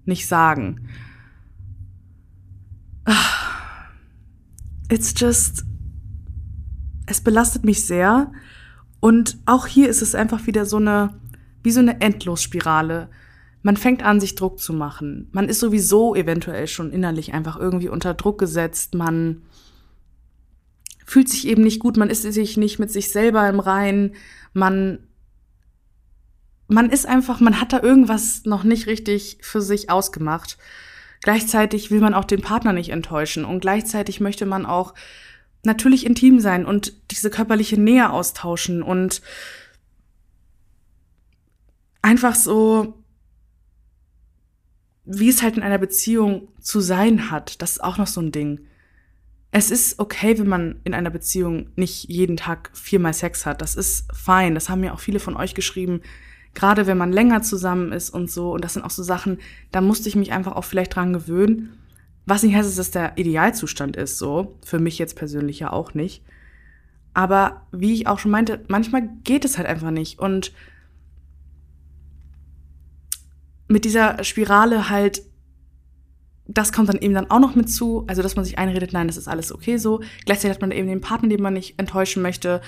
nicht 0.04 0.28
sagen. 0.28 0.88
It's 4.88 5.14
just, 5.16 5.64
es 7.06 7.20
belastet 7.22 7.64
mich 7.64 7.84
sehr. 7.86 8.30
Und 9.00 9.38
auch 9.46 9.66
hier 9.66 9.88
ist 9.88 10.02
es 10.02 10.14
einfach 10.14 10.46
wieder 10.46 10.64
so 10.64 10.76
eine, 10.76 11.18
wie 11.64 11.72
so 11.72 11.80
eine 11.80 12.00
Endlosspirale. 12.00 13.08
Man 13.62 13.76
fängt 13.76 14.04
an, 14.04 14.20
sich 14.20 14.36
Druck 14.36 14.60
zu 14.60 14.72
machen. 14.74 15.28
Man 15.32 15.48
ist 15.48 15.58
sowieso 15.58 16.14
eventuell 16.14 16.68
schon 16.68 16.92
innerlich 16.92 17.32
einfach 17.32 17.58
irgendwie 17.58 17.88
unter 17.88 18.14
Druck 18.14 18.38
gesetzt. 18.38 18.94
Man 18.94 19.42
fühlt 21.06 21.30
sich 21.30 21.48
eben 21.48 21.62
nicht 21.62 21.80
gut. 21.80 21.96
Man 21.96 22.10
ist 22.10 22.22
sich 22.22 22.56
nicht 22.58 22.78
mit 22.78 22.92
sich 22.92 23.10
selber 23.10 23.48
im 23.48 23.58
Reinen. 23.58 24.14
Man, 24.52 24.98
man 26.68 26.90
ist 26.90 27.06
einfach, 27.06 27.40
man 27.40 27.58
hat 27.58 27.72
da 27.72 27.82
irgendwas 27.82 28.44
noch 28.44 28.64
nicht 28.64 28.86
richtig 28.86 29.38
für 29.40 29.62
sich 29.62 29.88
ausgemacht. 29.88 30.58
Gleichzeitig 31.22 31.90
will 31.90 32.00
man 32.00 32.12
auch 32.12 32.26
den 32.26 32.42
Partner 32.42 32.74
nicht 32.74 32.90
enttäuschen 32.90 33.46
und 33.46 33.60
gleichzeitig 33.60 34.20
möchte 34.20 34.44
man 34.44 34.66
auch 34.66 34.92
natürlich 35.62 36.04
intim 36.04 36.38
sein 36.38 36.66
und 36.66 36.92
diese 37.10 37.30
körperliche 37.30 37.80
Nähe 37.80 38.10
austauschen 38.10 38.82
und 38.82 39.22
einfach 42.04 42.34
so, 42.34 43.02
wie 45.06 45.30
es 45.30 45.42
halt 45.42 45.56
in 45.56 45.62
einer 45.62 45.78
Beziehung 45.78 46.48
zu 46.60 46.80
sein 46.80 47.30
hat. 47.30 47.62
Das 47.62 47.72
ist 47.72 47.82
auch 47.82 47.96
noch 47.96 48.06
so 48.06 48.20
ein 48.20 48.30
Ding. 48.30 48.60
Es 49.50 49.70
ist 49.70 49.98
okay, 49.98 50.38
wenn 50.38 50.48
man 50.48 50.80
in 50.84 50.92
einer 50.92 51.08
Beziehung 51.08 51.70
nicht 51.76 52.10
jeden 52.10 52.36
Tag 52.36 52.70
viermal 52.74 53.14
Sex 53.14 53.46
hat. 53.46 53.62
Das 53.62 53.74
ist 53.74 54.06
fein. 54.12 54.54
Das 54.54 54.68
haben 54.68 54.84
ja 54.84 54.92
auch 54.92 55.00
viele 55.00 55.18
von 55.18 55.34
euch 55.34 55.54
geschrieben. 55.54 56.02
Gerade 56.52 56.86
wenn 56.86 56.98
man 56.98 57.10
länger 57.10 57.40
zusammen 57.40 57.90
ist 57.90 58.10
und 58.10 58.30
so. 58.30 58.52
Und 58.52 58.64
das 58.64 58.74
sind 58.74 58.82
auch 58.82 58.90
so 58.90 59.02
Sachen, 59.02 59.38
da 59.72 59.80
musste 59.80 60.08
ich 60.10 60.16
mich 60.16 60.32
einfach 60.32 60.52
auch 60.52 60.64
vielleicht 60.64 60.94
dran 60.94 61.14
gewöhnen. 61.14 61.78
Was 62.26 62.42
nicht 62.42 62.54
heißt, 62.54 62.68
dass 62.68 62.76
das 62.76 62.90
der 62.90 63.16
Idealzustand 63.16 63.96
ist, 63.96 64.18
so. 64.18 64.58
Für 64.62 64.78
mich 64.78 64.98
jetzt 64.98 65.16
persönlich 65.16 65.60
ja 65.60 65.72
auch 65.72 65.94
nicht. 65.94 66.22
Aber 67.14 67.62
wie 67.72 67.94
ich 67.94 68.08
auch 68.08 68.18
schon 68.18 68.30
meinte, 68.30 68.62
manchmal 68.68 69.08
geht 69.22 69.46
es 69.46 69.56
halt 69.56 69.66
einfach 69.66 69.90
nicht. 69.90 70.18
Und 70.18 70.52
mit 73.74 73.84
dieser 73.84 74.22
Spirale 74.22 74.88
halt, 74.88 75.22
das 76.46 76.72
kommt 76.72 76.88
dann 76.88 76.98
eben 76.98 77.12
dann 77.12 77.28
auch 77.28 77.40
noch 77.40 77.56
mit 77.56 77.68
zu, 77.68 78.04
also 78.06 78.22
dass 78.22 78.36
man 78.36 78.44
sich 78.44 78.56
einredet, 78.56 78.92
nein, 78.92 79.08
das 79.08 79.16
ist 79.16 79.26
alles 79.26 79.52
okay 79.52 79.78
so. 79.78 80.00
Gleichzeitig 80.26 80.54
hat 80.54 80.60
man 80.60 80.70
eben 80.70 80.86
den 80.86 81.00
Partner, 81.00 81.28
den 81.28 81.42
man 81.42 81.54
nicht 81.54 81.76
enttäuschen 81.76 82.22
möchte 82.22 82.60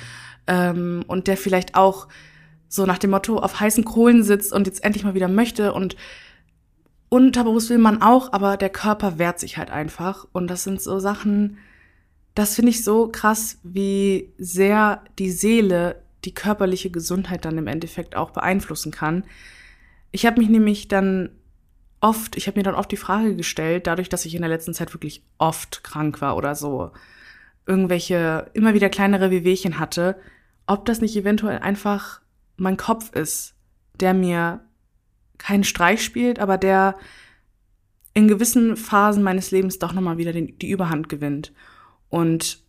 ähm, 0.48 1.04
und 1.06 1.28
der 1.28 1.36
vielleicht 1.36 1.76
auch 1.76 2.08
so 2.66 2.86
nach 2.86 2.98
dem 2.98 3.10
Motto 3.10 3.38
auf 3.38 3.60
heißen 3.60 3.84
Kohlen 3.84 4.24
sitzt 4.24 4.52
und 4.52 4.66
jetzt 4.66 4.82
endlich 4.82 5.04
mal 5.04 5.14
wieder 5.14 5.28
möchte 5.28 5.72
und 5.72 5.94
unterbewusst 7.08 7.70
will 7.70 7.78
man 7.78 8.02
auch, 8.02 8.32
aber 8.32 8.56
der 8.56 8.70
Körper 8.70 9.16
wehrt 9.16 9.38
sich 9.38 9.58
halt 9.58 9.70
einfach 9.70 10.26
und 10.32 10.48
das 10.48 10.64
sind 10.64 10.82
so 10.82 10.98
Sachen, 10.98 11.58
das 12.34 12.56
finde 12.56 12.70
ich 12.70 12.82
so 12.82 13.06
krass, 13.12 13.58
wie 13.62 14.32
sehr 14.38 15.04
die 15.20 15.30
Seele 15.30 16.02
die 16.24 16.34
körperliche 16.34 16.90
Gesundheit 16.90 17.44
dann 17.44 17.58
im 17.58 17.68
Endeffekt 17.68 18.16
auch 18.16 18.30
beeinflussen 18.30 18.90
kann. 18.90 19.22
Ich 20.12 20.26
habe 20.26 20.40
mich 20.40 20.48
nämlich 20.48 20.88
dann 20.88 21.30
oft, 22.00 22.36
ich 22.36 22.46
habe 22.46 22.58
mir 22.58 22.62
dann 22.62 22.74
oft 22.74 22.90
die 22.90 22.96
Frage 22.96 23.36
gestellt, 23.36 23.86
dadurch, 23.86 24.08
dass 24.08 24.24
ich 24.24 24.34
in 24.34 24.42
der 24.42 24.50
letzten 24.50 24.74
Zeit 24.74 24.94
wirklich 24.94 25.22
oft 25.38 25.82
krank 25.82 26.20
war 26.20 26.36
oder 26.36 26.54
so, 26.54 26.92
irgendwelche 27.66 28.50
immer 28.54 28.74
wieder 28.74 28.88
kleinere 28.88 29.30
Wehwehchen 29.30 29.78
hatte, 29.78 30.16
ob 30.66 30.84
das 30.84 31.00
nicht 31.00 31.16
eventuell 31.16 31.58
einfach 31.58 32.20
mein 32.56 32.76
Kopf 32.76 33.12
ist, 33.14 33.54
der 34.00 34.14
mir 34.14 34.64
keinen 35.38 35.64
Streich 35.64 36.02
spielt, 36.02 36.38
aber 36.38 36.58
der 36.58 36.96
in 38.14 38.28
gewissen 38.28 38.76
Phasen 38.76 39.22
meines 39.22 39.50
Lebens 39.50 39.78
doch 39.78 39.92
nochmal 39.92 40.16
wieder 40.16 40.32
den, 40.32 40.58
die 40.58 40.70
Überhand 40.70 41.08
gewinnt. 41.08 41.52
Und 42.08 42.62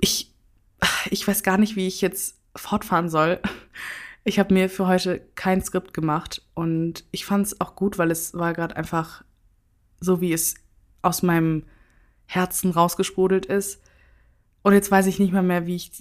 ich, 0.00 0.34
ich 1.10 1.26
weiß 1.26 1.42
gar 1.42 1.56
nicht, 1.56 1.76
wie 1.76 1.86
ich 1.86 2.00
jetzt 2.00 2.38
fortfahren 2.54 3.08
soll. 3.08 3.40
Ich 4.28 4.40
habe 4.40 4.52
mir 4.52 4.68
für 4.68 4.88
heute 4.88 5.20
kein 5.36 5.62
Skript 5.62 5.94
gemacht 5.94 6.42
und 6.54 7.04
ich 7.12 7.24
fand 7.24 7.46
es 7.46 7.60
auch 7.60 7.76
gut, 7.76 7.96
weil 7.96 8.10
es 8.10 8.34
war 8.34 8.54
gerade 8.54 8.74
einfach 8.74 9.24
so, 10.00 10.20
wie 10.20 10.32
es 10.32 10.56
aus 11.00 11.22
meinem 11.22 11.62
Herzen 12.26 12.72
rausgesprudelt 12.72 13.46
ist. 13.46 13.80
Und 14.62 14.72
jetzt 14.72 14.90
weiß 14.90 15.06
ich 15.06 15.20
nicht 15.20 15.32
mal 15.32 15.44
mehr, 15.44 15.68
wie 15.68 15.76
ich, 15.76 15.92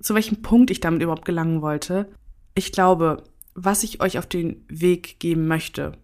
zu 0.00 0.16
welchem 0.16 0.42
Punkt 0.42 0.72
ich 0.72 0.80
damit 0.80 1.00
überhaupt 1.00 1.24
gelangen 1.24 1.62
wollte. 1.62 2.10
Ich 2.56 2.72
glaube, 2.72 3.22
was 3.54 3.84
ich 3.84 4.02
euch 4.02 4.18
auf 4.18 4.26
den 4.26 4.64
Weg 4.66 5.20
geben 5.20 5.46
möchte, 5.46 5.96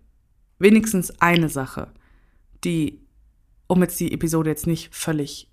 wenigstens 0.61 1.21
eine 1.21 1.49
Sache, 1.49 1.91
die, 2.63 3.01
um 3.67 3.83
jetzt 3.83 3.99
die 3.99 4.13
Episode 4.13 4.51
jetzt 4.51 4.69
nicht 4.69 4.95
völlig 4.95 5.51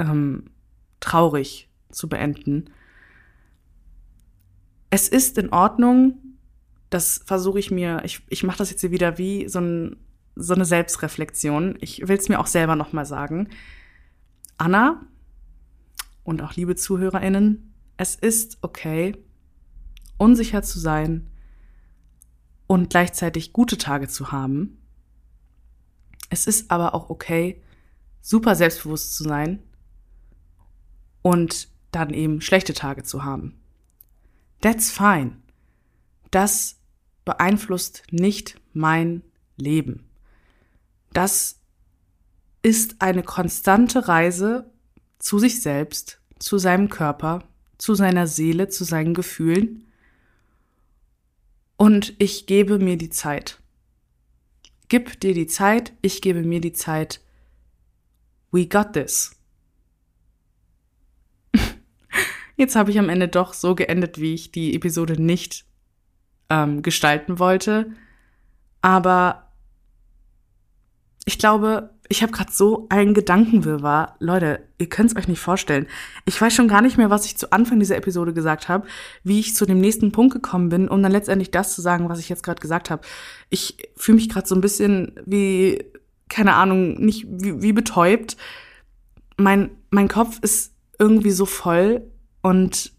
ähm, 0.00 0.50
traurig 0.98 1.68
zu 1.92 2.08
beenden, 2.08 2.70
es 4.96 5.08
ist 5.08 5.36
in 5.36 5.52
Ordnung, 5.52 6.14
das 6.88 7.20
versuche 7.26 7.58
ich 7.58 7.70
mir, 7.70 8.00
ich, 8.04 8.22
ich 8.30 8.44
mache 8.44 8.56
das 8.56 8.70
jetzt 8.70 8.80
hier 8.80 8.92
wieder 8.92 9.18
wie 9.18 9.46
so, 9.46 9.60
ein, 9.60 9.96
so 10.36 10.54
eine 10.54 10.64
Selbstreflexion. 10.64 11.76
Ich 11.82 12.08
will 12.08 12.16
es 12.16 12.30
mir 12.30 12.40
auch 12.40 12.46
selber 12.46 12.76
nochmal 12.76 13.04
sagen. 13.04 13.50
Anna 14.56 15.02
und 16.24 16.40
auch 16.40 16.54
liebe 16.54 16.76
ZuhörerInnen, 16.76 17.74
es 17.98 18.14
ist 18.14 18.56
okay, 18.62 19.22
unsicher 20.16 20.62
zu 20.62 20.78
sein 20.78 21.28
und 22.66 22.88
gleichzeitig 22.88 23.52
gute 23.52 23.76
Tage 23.76 24.08
zu 24.08 24.32
haben. 24.32 24.78
Es 26.30 26.46
ist 26.46 26.70
aber 26.70 26.94
auch 26.94 27.10
okay, 27.10 27.60
super 28.22 28.54
selbstbewusst 28.54 29.14
zu 29.14 29.24
sein 29.24 29.62
und 31.20 31.68
dann 31.90 32.14
eben 32.14 32.40
schlechte 32.40 32.72
Tage 32.72 33.02
zu 33.02 33.24
haben. 33.24 33.60
That's 34.60 34.90
fine. 34.90 35.36
Das 36.30 36.76
beeinflusst 37.24 38.04
nicht 38.10 38.60
mein 38.72 39.22
Leben. 39.56 40.08
Das 41.12 41.60
ist 42.62 43.00
eine 43.00 43.22
konstante 43.22 44.08
Reise 44.08 44.70
zu 45.18 45.38
sich 45.38 45.62
selbst, 45.62 46.20
zu 46.38 46.58
seinem 46.58 46.88
Körper, 46.88 47.44
zu 47.78 47.94
seiner 47.94 48.26
Seele, 48.26 48.68
zu 48.68 48.84
seinen 48.84 49.14
Gefühlen. 49.14 49.86
Und 51.76 52.14
ich 52.18 52.46
gebe 52.46 52.78
mir 52.78 52.96
die 52.96 53.10
Zeit. 53.10 53.60
Gib 54.88 55.20
dir 55.20 55.34
die 55.34 55.46
Zeit, 55.46 55.92
ich 56.00 56.22
gebe 56.22 56.42
mir 56.42 56.60
die 56.60 56.72
Zeit. 56.72 57.20
We 58.52 58.66
got 58.66 58.92
this. 58.92 59.35
Jetzt 62.56 62.74
habe 62.74 62.90
ich 62.90 62.98
am 62.98 63.08
Ende 63.08 63.28
doch 63.28 63.52
so 63.52 63.74
geendet, 63.74 64.18
wie 64.18 64.34
ich 64.34 64.50
die 64.50 64.74
Episode 64.74 65.20
nicht 65.20 65.64
ähm, 66.48 66.82
gestalten 66.82 67.38
wollte. 67.38 67.90
Aber 68.80 69.52
ich 71.26 71.38
glaube, 71.38 71.90
ich 72.08 72.22
habe 72.22 72.32
gerade 72.32 72.52
so 72.52 72.86
einen 72.88 73.12
Gedankenwirrwarr. 73.12 74.16
Leute, 74.20 74.60
ihr 74.78 74.88
könnt 74.88 75.10
es 75.10 75.16
euch 75.16 75.28
nicht 75.28 75.40
vorstellen. 75.40 75.86
Ich 76.24 76.40
weiß 76.40 76.54
schon 76.54 76.68
gar 76.68 76.80
nicht 76.80 76.96
mehr, 76.96 77.10
was 77.10 77.26
ich 77.26 77.36
zu 77.36 77.52
Anfang 77.52 77.80
dieser 77.80 77.96
Episode 77.96 78.32
gesagt 78.32 78.68
habe, 78.68 78.86
wie 79.24 79.40
ich 79.40 79.54
zu 79.54 79.66
dem 79.66 79.80
nächsten 79.80 80.12
Punkt 80.12 80.32
gekommen 80.32 80.68
bin, 80.68 80.88
um 80.88 81.02
dann 81.02 81.12
letztendlich 81.12 81.50
das 81.50 81.74
zu 81.74 81.82
sagen, 81.82 82.08
was 82.08 82.20
ich 82.20 82.28
jetzt 82.28 82.42
gerade 82.42 82.60
gesagt 82.60 82.90
habe. 82.90 83.02
Ich 83.50 83.76
fühle 83.96 84.16
mich 84.16 84.28
gerade 84.28 84.46
so 84.46 84.54
ein 84.54 84.60
bisschen 84.60 85.12
wie, 85.26 85.84
keine 86.28 86.54
Ahnung, 86.54 86.94
nicht 87.04 87.26
wie, 87.28 87.60
wie 87.60 87.72
betäubt. 87.72 88.36
Mein, 89.36 89.70
mein 89.90 90.08
Kopf 90.08 90.38
ist 90.40 90.72
irgendwie 90.98 91.32
so 91.32 91.44
voll 91.44 92.02
und 92.46 92.92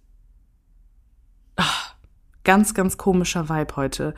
ach, 1.56 1.96
ganz, 2.44 2.74
ganz 2.74 2.98
komischer 2.98 3.48
Vibe 3.48 3.78
heute. 3.78 4.14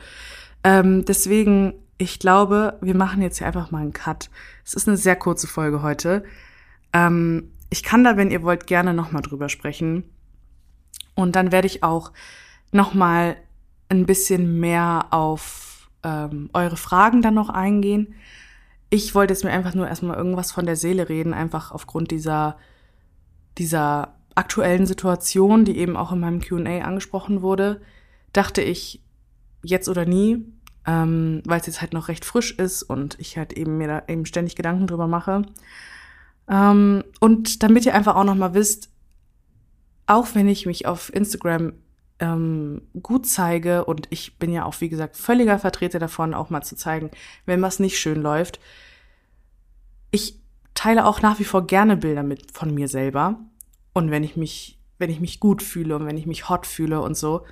Ähm, 0.64 1.04
deswegen, 1.04 1.74
ich 1.98 2.18
glaube, 2.18 2.76
wir 2.80 2.96
machen 2.96 3.22
jetzt 3.22 3.38
hier 3.38 3.46
einfach 3.46 3.70
mal 3.70 3.82
einen 3.82 3.92
Cut. 3.92 4.28
Es 4.64 4.74
ist 4.74 4.88
eine 4.88 4.96
sehr 4.96 5.14
kurze 5.14 5.46
Folge 5.46 5.82
heute. 5.82 6.24
Ähm, 6.92 7.52
ich 7.68 7.84
kann 7.84 8.02
da, 8.02 8.16
wenn 8.16 8.32
ihr 8.32 8.42
wollt, 8.42 8.66
gerne 8.66 8.92
nochmal 8.92 9.22
drüber 9.22 9.48
sprechen. 9.48 10.02
Und 11.14 11.36
dann 11.36 11.52
werde 11.52 11.68
ich 11.68 11.84
auch 11.84 12.10
nochmal 12.72 13.36
ein 13.88 14.06
bisschen 14.06 14.58
mehr 14.58 15.06
auf 15.10 15.88
ähm, 16.02 16.50
eure 16.54 16.76
Fragen 16.76 17.22
dann 17.22 17.34
noch 17.34 17.50
eingehen. 17.50 18.16
Ich 18.88 19.14
wollte 19.14 19.32
jetzt 19.32 19.44
mir 19.44 19.52
einfach 19.52 19.74
nur 19.74 19.86
erstmal 19.86 20.16
irgendwas 20.16 20.50
von 20.50 20.66
der 20.66 20.74
Seele 20.74 21.08
reden, 21.08 21.34
einfach 21.34 21.70
aufgrund 21.70 22.10
dieser, 22.10 22.56
dieser 23.58 24.16
aktuellen 24.40 24.86
Situation, 24.86 25.64
die 25.66 25.76
eben 25.76 25.96
auch 25.96 26.12
in 26.12 26.20
meinem 26.20 26.40
QA 26.40 26.80
angesprochen 26.80 27.42
wurde, 27.42 27.82
dachte 28.32 28.62
ich, 28.62 29.02
jetzt 29.62 29.88
oder 29.88 30.06
nie, 30.06 30.46
ähm, 30.86 31.42
weil 31.44 31.60
es 31.60 31.66
jetzt 31.66 31.82
halt 31.82 31.92
noch 31.92 32.08
recht 32.08 32.24
frisch 32.24 32.52
ist 32.52 32.82
und 32.82 33.20
ich 33.20 33.36
halt 33.36 33.52
eben 33.52 33.76
mir 33.76 33.86
da 33.86 34.02
eben 34.08 34.24
ständig 34.24 34.56
Gedanken 34.56 34.86
drüber 34.86 35.06
mache. 35.06 35.42
Ähm, 36.48 37.04
und 37.20 37.62
damit 37.62 37.84
ihr 37.84 37.94
einfach 37.94 38.16
auch 38.16 38.24
noch 38.24 38.34
mal 38.34 38.54
wisst, 38.54 38.88
auch 40.06 40.28
wenn 40.32 40.48
ich 40.48 40.64
mich 40.64 40.86
auf 40.86 41.12
Instagram 41.14 41.74
ähm, 42.18 42.80
gut 43.02 43.26
zeige 43.26 43.84
und 43.84 44.08
ich 44.08 44.38
bin 44.38 44.50
ja 44.50 44.64
auch, 44.64 44.80
wie 44.80 44.88
gesagt, 44.88 45.18
völliger 45.18 45.58
Vertreter 45.58 45.98
davon, 45.98 46.32
auch 46.32 46.48
mal 46.48 46.62
zu 46.62 46.76
zeigen, 46.76 47.10
wenn 47.44 47.60
was 47.60 47.78
nicht 47.78 47.98
schön 47.98 48.22
läuft. 48.22 48.58
Ich 50.10 50.40
teile 50.72 51.04
auch 51.04 51.20
nach 51.20 51.38
wie 51.38 51.44
vor 51.44 51.66
gerne 51.66 51.98
Bilder 51.98 52.22
mit 52.22 52.52
von 52.52 52.74
mir 52.74 52.88
selber 52.88 53.38
und 53.92 54.10
wenn 54.10 54.24
ich 54.24 54.36
mich, 54.36 54.78
wenn 54.98 55.10
ich 55.10 55.20
mich 55.20 55.40
gut 55.40 55.62
fühle 55.62 55.96
und 55.96 56.06
wenn 56.06 56.16
ich 56.16 56.26
mich 56.26 56.48
hot 56.48 56.66
fühle 56.66 57.00
und 57.00 57.16
so. 57.16 57.44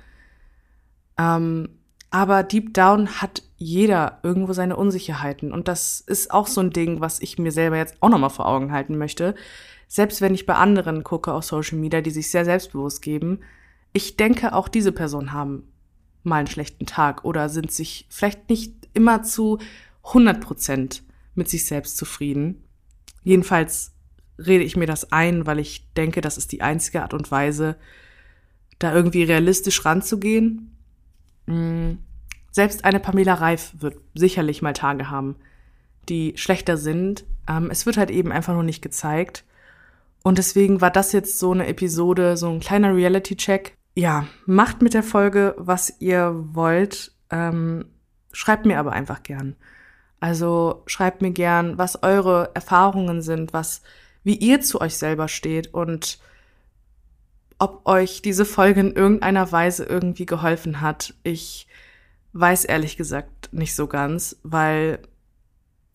Ähm, 1.17 1.69
aber 2.11 2.43
deep 2.43 2.73
down 2.73 3.21
hat 3.21 3.43
jeder 3.57 4.19
irgendwo 4.23 4.53
seine 4.53 4.75
Unsicherheiten. 4.75 5.51
Und 5.51 5.67
das 5.67 6.01
ist 6.01 6.31
auch 6.31 6.47
so 6.47 6.61
ein 6.61 6.71
Ding, 6.71 7.01
was 7.01 7.21
ich 7.21 7.37
mir 7.37 7.51
selber 7.51 7.77
jetzt 7.77 7.97
auch 7.99 8.09
nochmal 8.09 8.29
vor 8.31 8.47
Augen 8.47 8.71
halten 8.71 8.97
möchte. 8.97 9.35
Selbst 9.87 10.21
wenn 10.21 10.33
ich 10.33 10.45
bei 10.45 10.55
anderen 10.55 11.03
gucke 11.03 11.33
auf 11.33 11.43
Social 11.43 11.77
Media, 11.77 12.01
die 12.01 12.11
sich 12.11 12.31
sehr 12.31 12.45
selbstbewusst 12.45 13.01
geben, 13.01 13.39
ich 13.93 14.17
denke, 14.17 14.53
auch 14.53 14.67
diese 14.67 14.91
Personen 14.91 15.33
haben 15.33 15.63
mal 16.23 16.37
einen 16.37 16.47
schlechten 16.47 16.85
Tag 16.85 17.25
oder 17.25 17.49
sind 17.49 17.71
sich 17.71 18.05
vielleicht 18.09 18.49
nicht 18.49 18.73
immer 18.93 19.23
zu 19.23 19.59
100 20.03 20.41
Prozent 20.41 21.03
mit 21.35 21.49
sich 21.49 21.65
selbst 21.65 21.97
zufrieden. 21.97 22.63
Jedenfalls 23.23 23.93
rede 24.45 24.63
ich 24.63 24.77
mir 24.77 24.85
das 24.85 25.11
ein, 25.11 25.45
weil 25.45 25.59
ich 25.59 25.91
denke, 25.93 26.21
das 26.21 26.37
ist 26.37 26.51
die 26.51 26.61
einzige 26.61 27.01
Art 27.01 27.13
und 27.13 27.31
Weise, 27.31 27.75
da 28.79 28.93
irgendwie 28.93 29.23
realistisch 29.23 29.85
ranzugehen. 29.85 30.77
Mm, 31.45 31.93
selbst 32.51 32.85
eine 32.85 32.99
Pamela 32.99 33.35
Reif 33.35 33.73
wird 33.79 33.97
sicherlich 34.15 34.61
mal 34.61 34.73
Tage 34.73 35.09
haben, 35.09 35.35
die 36.07 36.33
schlechter 36.35 36.77
sind. 36.77 37.25
Ähm, 37.47 37.69
es 37.71 37.85
wird 37.85 37.97
halt 37.97 38.11
eben 38.11 38.31
einfach 38.31 38.53
nur 38.53 38.63
nicht 38.63 38.81
gezeigt. 38.81 39.43
Und 40.23 40.37
deswegen 40.37 40.81
war 40.81 40.91
das 40.91 41.11
jetzt 41.11 41.39
so 41.39 41.51
eine 41.51 41.67
Episode, 41.67 42.37
so 42.37 42.49
ein 42.49 42.59
kleiner 42.59 42.95
Reality-Check. 42.95 43.75
Ja, 43.95 44.27
macht 44.45 44.81
mit 44.81 44.93
der 44.93 45.03
Folge, 45.03 45.55
was 45.57 45.93
ihr 45.99 46.33
wollt. 46.53 47.11
Ähm, 47.29 47.85
schreibt 48.31 48.65
mir 48.65 48.79
aber 48.79 48.91
einfach 48.91 49.23
gern. 49.23 49.55
Also 50.19 50.83
schreibt 50.85 51.21
mir 51.21 51.31
gern, 51.31 51.77
was 51.77 52.03
eure 52.03 52.51
Erfahrungen 52.53 53.21
sind, 53.21 53.53
was, 53.53 53.81
wie 54.23 54.35
ihr 54.35 54.61
zu 54.61 54.81
euch 54.81 54.95
selber 54.95 55.27
steht 55.27 55.73
und 55.73 56.19
ob 57.57 57.85
euch 57.85 58.21
diese 58.21 58.45
Folge 58.45 58.79
in 58.79 58.93
irgendeiner 58.93 59.51
Weise 59.51 59.83
irgendwie 59.83 60.25
geholfen 60.25 60.81
hat. 60.81 61.13
Ich 61.23 61.67
weiß 62.33 62.65
ehrlich 62.65 62.95
gesagt 62.95 63.51
nicht 63.51 63.75
so 63.75 63.87
ganz, 63.87 64.37
weil 64.43 64.99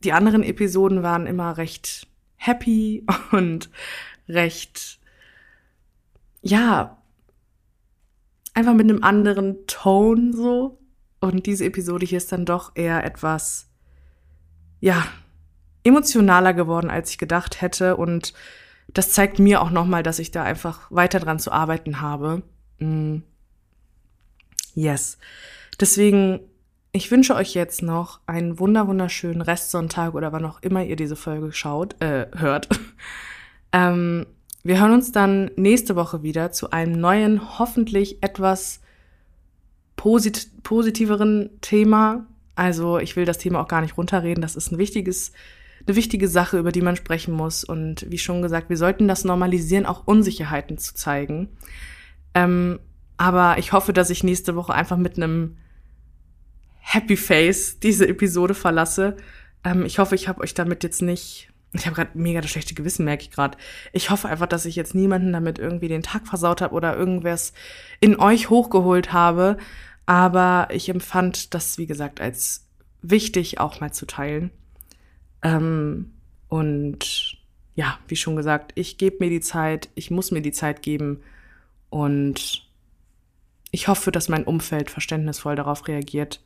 die 0.04 0.12
anderen 0.12 0.42
Episoden 0.42 1.02
waren 1.02 1.26
immer 1.26 1.56
recht 1.56 2.06
happy 2.36 3.06
und 3.32 3.70
recht, 4.28 5.00
ja, 6.42 6.98
einfach 8.52 8.74
mit 8.74 8.88
einem 8.88 9.02
anderen 9.02 9.66
Ton 9.66 10.32
so. 10.32 10.78
Und 11.20 11.46
diese 11.46 11.64
Episode 11.64 12.04
hier 12.04 12.18
ist 12.18 12.32
dann 12.32 12.44
doch 12.44 12.72
eher 12.74 13.04
etwas, 13.04 13.70
ja, 14.80 15.06
emotionaler 15.84 16.54
geworden, 16.54 16.90
als 16.90 17.10
ich 17.10 17.18
gedacht 17.18 17.60
hätte. 17.60 17.96
Und 17.96 18.34
das 18.88 19.12
zeigt 19.12 19.38
mir 19.38 19.62
auch 19.62 19.70
nochmal, 19.70 20.02
dass 20.02 20.18
ich 20.18 20.30
da 20.30 20.42
einfach 20.42 20.90
weiter 20.90 21.20
dran 21.20 21.38
zu 21.38 21.52
arbeiten 21.52 22.00
habe. 22.00 22.42
Mm. 22.78 23.18
Yes. 24.74 25.18
Deswegen, 25.78 26.40
ich 26.92 27.10
wünsche 27.10 27.34
euch 27.34 27.54
jetzt 27.54 27.82
noch 27.82 28.20
einen 28.26 28.58
wunder 28.58 28.88
wunderschönen 28.88 29.40
Restsonntag 29.40 30.14
oder 30.14 30.32
wann 30.32 30.44
auch 30.44 30.60
immer 30.62 30.84
ihr 30.84 30.96
diese 30.96 31.16
Folge 31.16 31.52
schaut, 31.52 32.00
äh, 32.02 32.26
hört. 32.34 32.68
ähm, 33.72 34.26
wir 34.64 34.80
hören 34.80 34.92
uns 34.92 35.12
dann 35.12 35.50
nächste 35.56 35.94
Woche 35.94 36.22
wieder 36.22 36.50
zu 36.50 36.70
einem 36.70 36.98
neuen, 36.98 37.58
hoffentlich 37.58 38.22
etwas 38.22 38.80
posit 39.96 40.62
positiveren 40.62 41.50
Thema. 41.60 42.26
Also 42.56 42.98
ich 42.98 43.14
will 43.16 43.26
das 43.26 43.38
Thema 43.38 43.60
auch 43.60 43.68
gar 43.68 43.82
nicht 43.82 43.98
runterreden. 43.98 44.40
Das 44.40 44.56
ist 44.56 44.72
ein 44.72 44.78
wichtiges, 44.78 45.32
eine 45.86 45.96
wichtige 45.96 46.28
Sache, 46.28 46.58
über 46.58 46.72
die 46.72 46.82
man 46.82 46.96
sprechen 46.96 47.34
muss. 47.34 47.64
Und 47.64 48.10
wie 48.10 48.18
schon 48.18 48.42
gesagt, 48.42 48.70
wir 48.70 48.76
sollten 48.76 49.08
das 49.08 49.24
normalisieren, 49.24 49.86
auch 49.86 50.06
Unsicherheiten 50.06 50.78
zu 50.78 50.94
zeigen. 50.94 51.48
Ähm, 52.34 52.80
aber 53.16 53.58
ich 53.58 53.72
hoffe, 53.72 53.92
dass 53.92 54.10
ich 54.10 54.24
nächste 54.24 54.56
Woche 54.56 54.74
einfach 54.74 54.96
mit 54.96 55.16
einem 55.16 55.56
Happy 56.80 57.16
Face 57.16 57.78
diese 57.80 58.08
Episode 58.08 58.54
verlasse. 58.54 59.16
Ähm, 59.62 59.84
ich 59.84 59.98
hoffe, 59.98 60.14
ich 60.14 60.28
habe 60.28 60.42
euch 60.42 60.54
damit 60.54 60.82
jetzt 60.82 61.02
nicht. 61.02 61.48
Ich 61.72 61.86
habe 61.86 61.96
gerade 61.96 62.10
mega 62.14 62.40
das 62.40 62.50
schlechte 62.50 62.74
Gewissen, 62.74 63.04
merke 63.04 63.24
ich 63.24 63.30
gerade. 63.30 63.58
Ich 63.92 64.10
hoffe 64.10 64.28
einfach, 64.28 64.46
dass 64.46 64.64
ich 64.64 64.76
jetzt 64.76 64.94
niemanden 64.94 65.32
damit 65.32 65.58
irgendwie 65.58 65.88
den 65.88 66.04
Tag 66.04 66.26
versaut 66.28 66.60
habe 66.60 66.74
oder 66.74 66.96
irgendwas 66.96 67.52
in 68.00 68.18
euch 68.18 68.48
hochgeholt 68.48 69.12
habe. 69.12 69.56
Aber 70.06 70.68
ich 70.70 70.88
empfand 70.88 71.52
das, 71.54 71.78
wie 71.78 71.86
gesagt, 71.86 72.20
als 72.20 72.68
wichtig 73.02 73.58
auch 73.58 73.80
mal 73.80 73.92
zu 73.92 74.06
teilen. 74.06 74.50
Ähm, 75.44 76.12
und 76.48 77.36
ja, 77.76 77.98
wie 78.08 78.16
schon 78.16 78.34
gesagt, 78.34 78.72
ich 78.74 78.98
gebe 78.98 79.18
mir 79.20 79.30
die 79.30 79.40
Zeit, 79.40 79.90
ich 79.94 80.10
muss 80.10 80.32
mir 80.32 80.42
die 80.42 80.52
Zeit 80.52 80.82
geben 80.82 81.22
und 81.90 82.66
ich 83.70 83.88
hoffe, 83.88 84.10
dass 84.10 84.28
mein 84.28 84.44
Umfeld 84.44 84.90
verständnisvoll 84.90 85.54
darauf 85.54 85.86
reagiert 85.86 86.42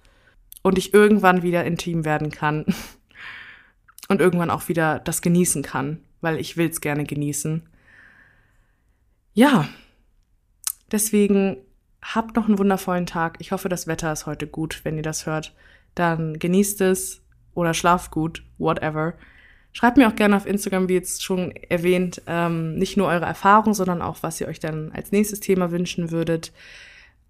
und 0.63 0.77
ich 0.79 0.93
irgendwann 0.93 1.43
wieder 1.43 1.65
intim 1.65 2.05
werden 2.05 2.31
kann 2.31 2.67
und 4.09 4.21
irgendwann 4.21 4.51
auch 4.51 4.69
wieder 4.69 4.99
das 4.99 5.23
genießen 5.23 5.63
kann, 5.63 6.01
weil 6.21 6.39
ich 6.39 6.57
es 6.57 6.81
gerne 6.81 7.05
genießen. 7.05 7.69
Ja, 9.35 9.69
deswegen 10.91 11.59
habt 12.03 12.35
noch 12.35 12.49
einen 12.49 12.59
wundervollen 12.59 13.07
Tag. 13.07 13.37
Ich 13.39 13.53
hoffe, 13.53 13.69
das 13.69 13.87
Wetter 13.87 14.13
ist 14.13 14.27
heute 14.27 14.47
gut, 14.47 14.81
wenn 14.85 14.97
ihr 14.97 15.03
das 15.03 15.27
hört. 15.27 15.55
Dann 15.95 16.39
genießt 16.39 16.81
es 16.81 17.23
oder 17.59 17.75
schlaft 17.75 18.13
gut, 18.13 18.45
whatever. 18.59 19.15
Schreibt 19.73 19.97
mir 19.97 20.09
auch 20.09 20.17
gerne 20.17 20.37
auf 20.37 20.47
Instagram, 20.47 20.89
wie 20.89 20.95
jetzt 20.95 21.23
schon 21.23 21.51
erwähnt, 21.51 22.23
ähm, 22.27 22.77
nicht 22.77 22.97
nur 22.97 23.09
eure 23.09 23.27
Erfahrungen, 23.27 23.75
sondern 23.75 24.01
auch, 24.01 24.19
was 24.23 24.41
ihr 24.41 24.49
euch 24.49 24.61
dann 24.61 24.93
als 24.93 25.13
nächstes 25.13 25.41
Thema 25.41 25.71
wünschen 25.71 26.11
würdet. 26.11 26.53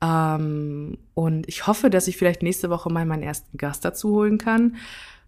Ähm, 0.01 0.99
und 1.15 1.49
ich 1.49 1.67
hoffe, 1.67 1.91
dass 1.91 2.09
ich 2.09 2.17
vielleicht 2.17 2.43
nächste 2.43 2.71
Woche 2.71 2.91
mal 2.91 3.07
meinen 3.07 3.23
ersten 3.23 3.57
Gast 3.57 3.85
dazu 3.85 4.11
holen 4.11 4.39
kann. 4.39 4.77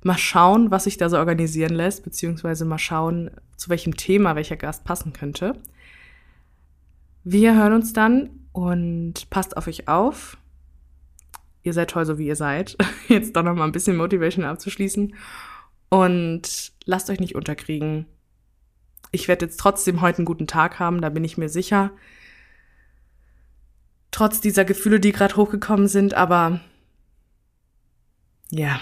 Mal 0.03 0.19
schauen, 0.19 0.71
was 0.71 0.85
sich 0.85 0.99
da 0.99 1.09
so 1.09 1.17
organisieren 1.17 1.75
lässt, 1.75 2.05
beziehungsweise 2.05 2.65
mal 2.65 2.79
schauen, 2.79 3.31
zu 3.57 3.71
welchem 3.71 3.97
Thema 3.97 4.37
welcher 4.37 4.57
Gast 4.57 4.85
passen 4.85 5.13
könnte. 5.13 5.57
Wir 7.25 7.55
hören 7.55 7.73
uns 7.73 7.93
dann 7.93 8.31
und 8.53 9.29
passt 9.31 9.57
auf 9.57 9.67
euch 9.67 9.89
auf. 9.89 10.39
Ihr 11.63 11.73
seid 11.73 11.91
toll, 11.91 12.07
so 12.07 12.19
wie 12.19 12.27
ihr 12.27 12.37
seid. 12.37 12.77
Jetzt 13.09 13.37
doch 13.37 13.43
noch 13.43 13.55
mal 13.55 13.65
ein 13.65 13.73
bisschen 13.73 13.97
Motivation 13.97 14.45
abzuschließen. 14.45 15.15
Und 15.89 16.73
lasst 16.85 17.11
euch 17.11 17.21
nicht 17.21 17.35
unterkriegen. 17.35 18.07
Ich 19.13 19.27
werde 19.27 19.47
jetzt 19.47 19.59
trotzdem 19.59 20.03
heute 20.03 20.19
einen 20.19 20.25
guten 20.25 20.47
Tag 20.47 20.79
haben, 20.79 21.01
da 21.01 21.09
bin 21.09 21.25
ich 21.25 21.37
mir 21.37 21.49
sicher. 21.49 21.91
Trotz 24.13 24.41
dieser 24.41 24.65
Gefühle, 24.65 25.01
die 25.01 25.11
gerade 25.11 25.35
hochgekommen 25.35 25.89
sind, 25.89 26.15
aber 26.15 26.61
ja. 28.53 28.67
Yeah. 28.67 28.81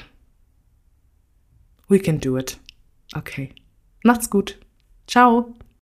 We 1.88 1.98
can 1.98 2.20
do 2.20 2.36
it. 2.36 2.58
Okay. 3.14 3.54
Macht's 4.04 4.28
gut. 4.28 4.58
Ciao. 5.06 5.54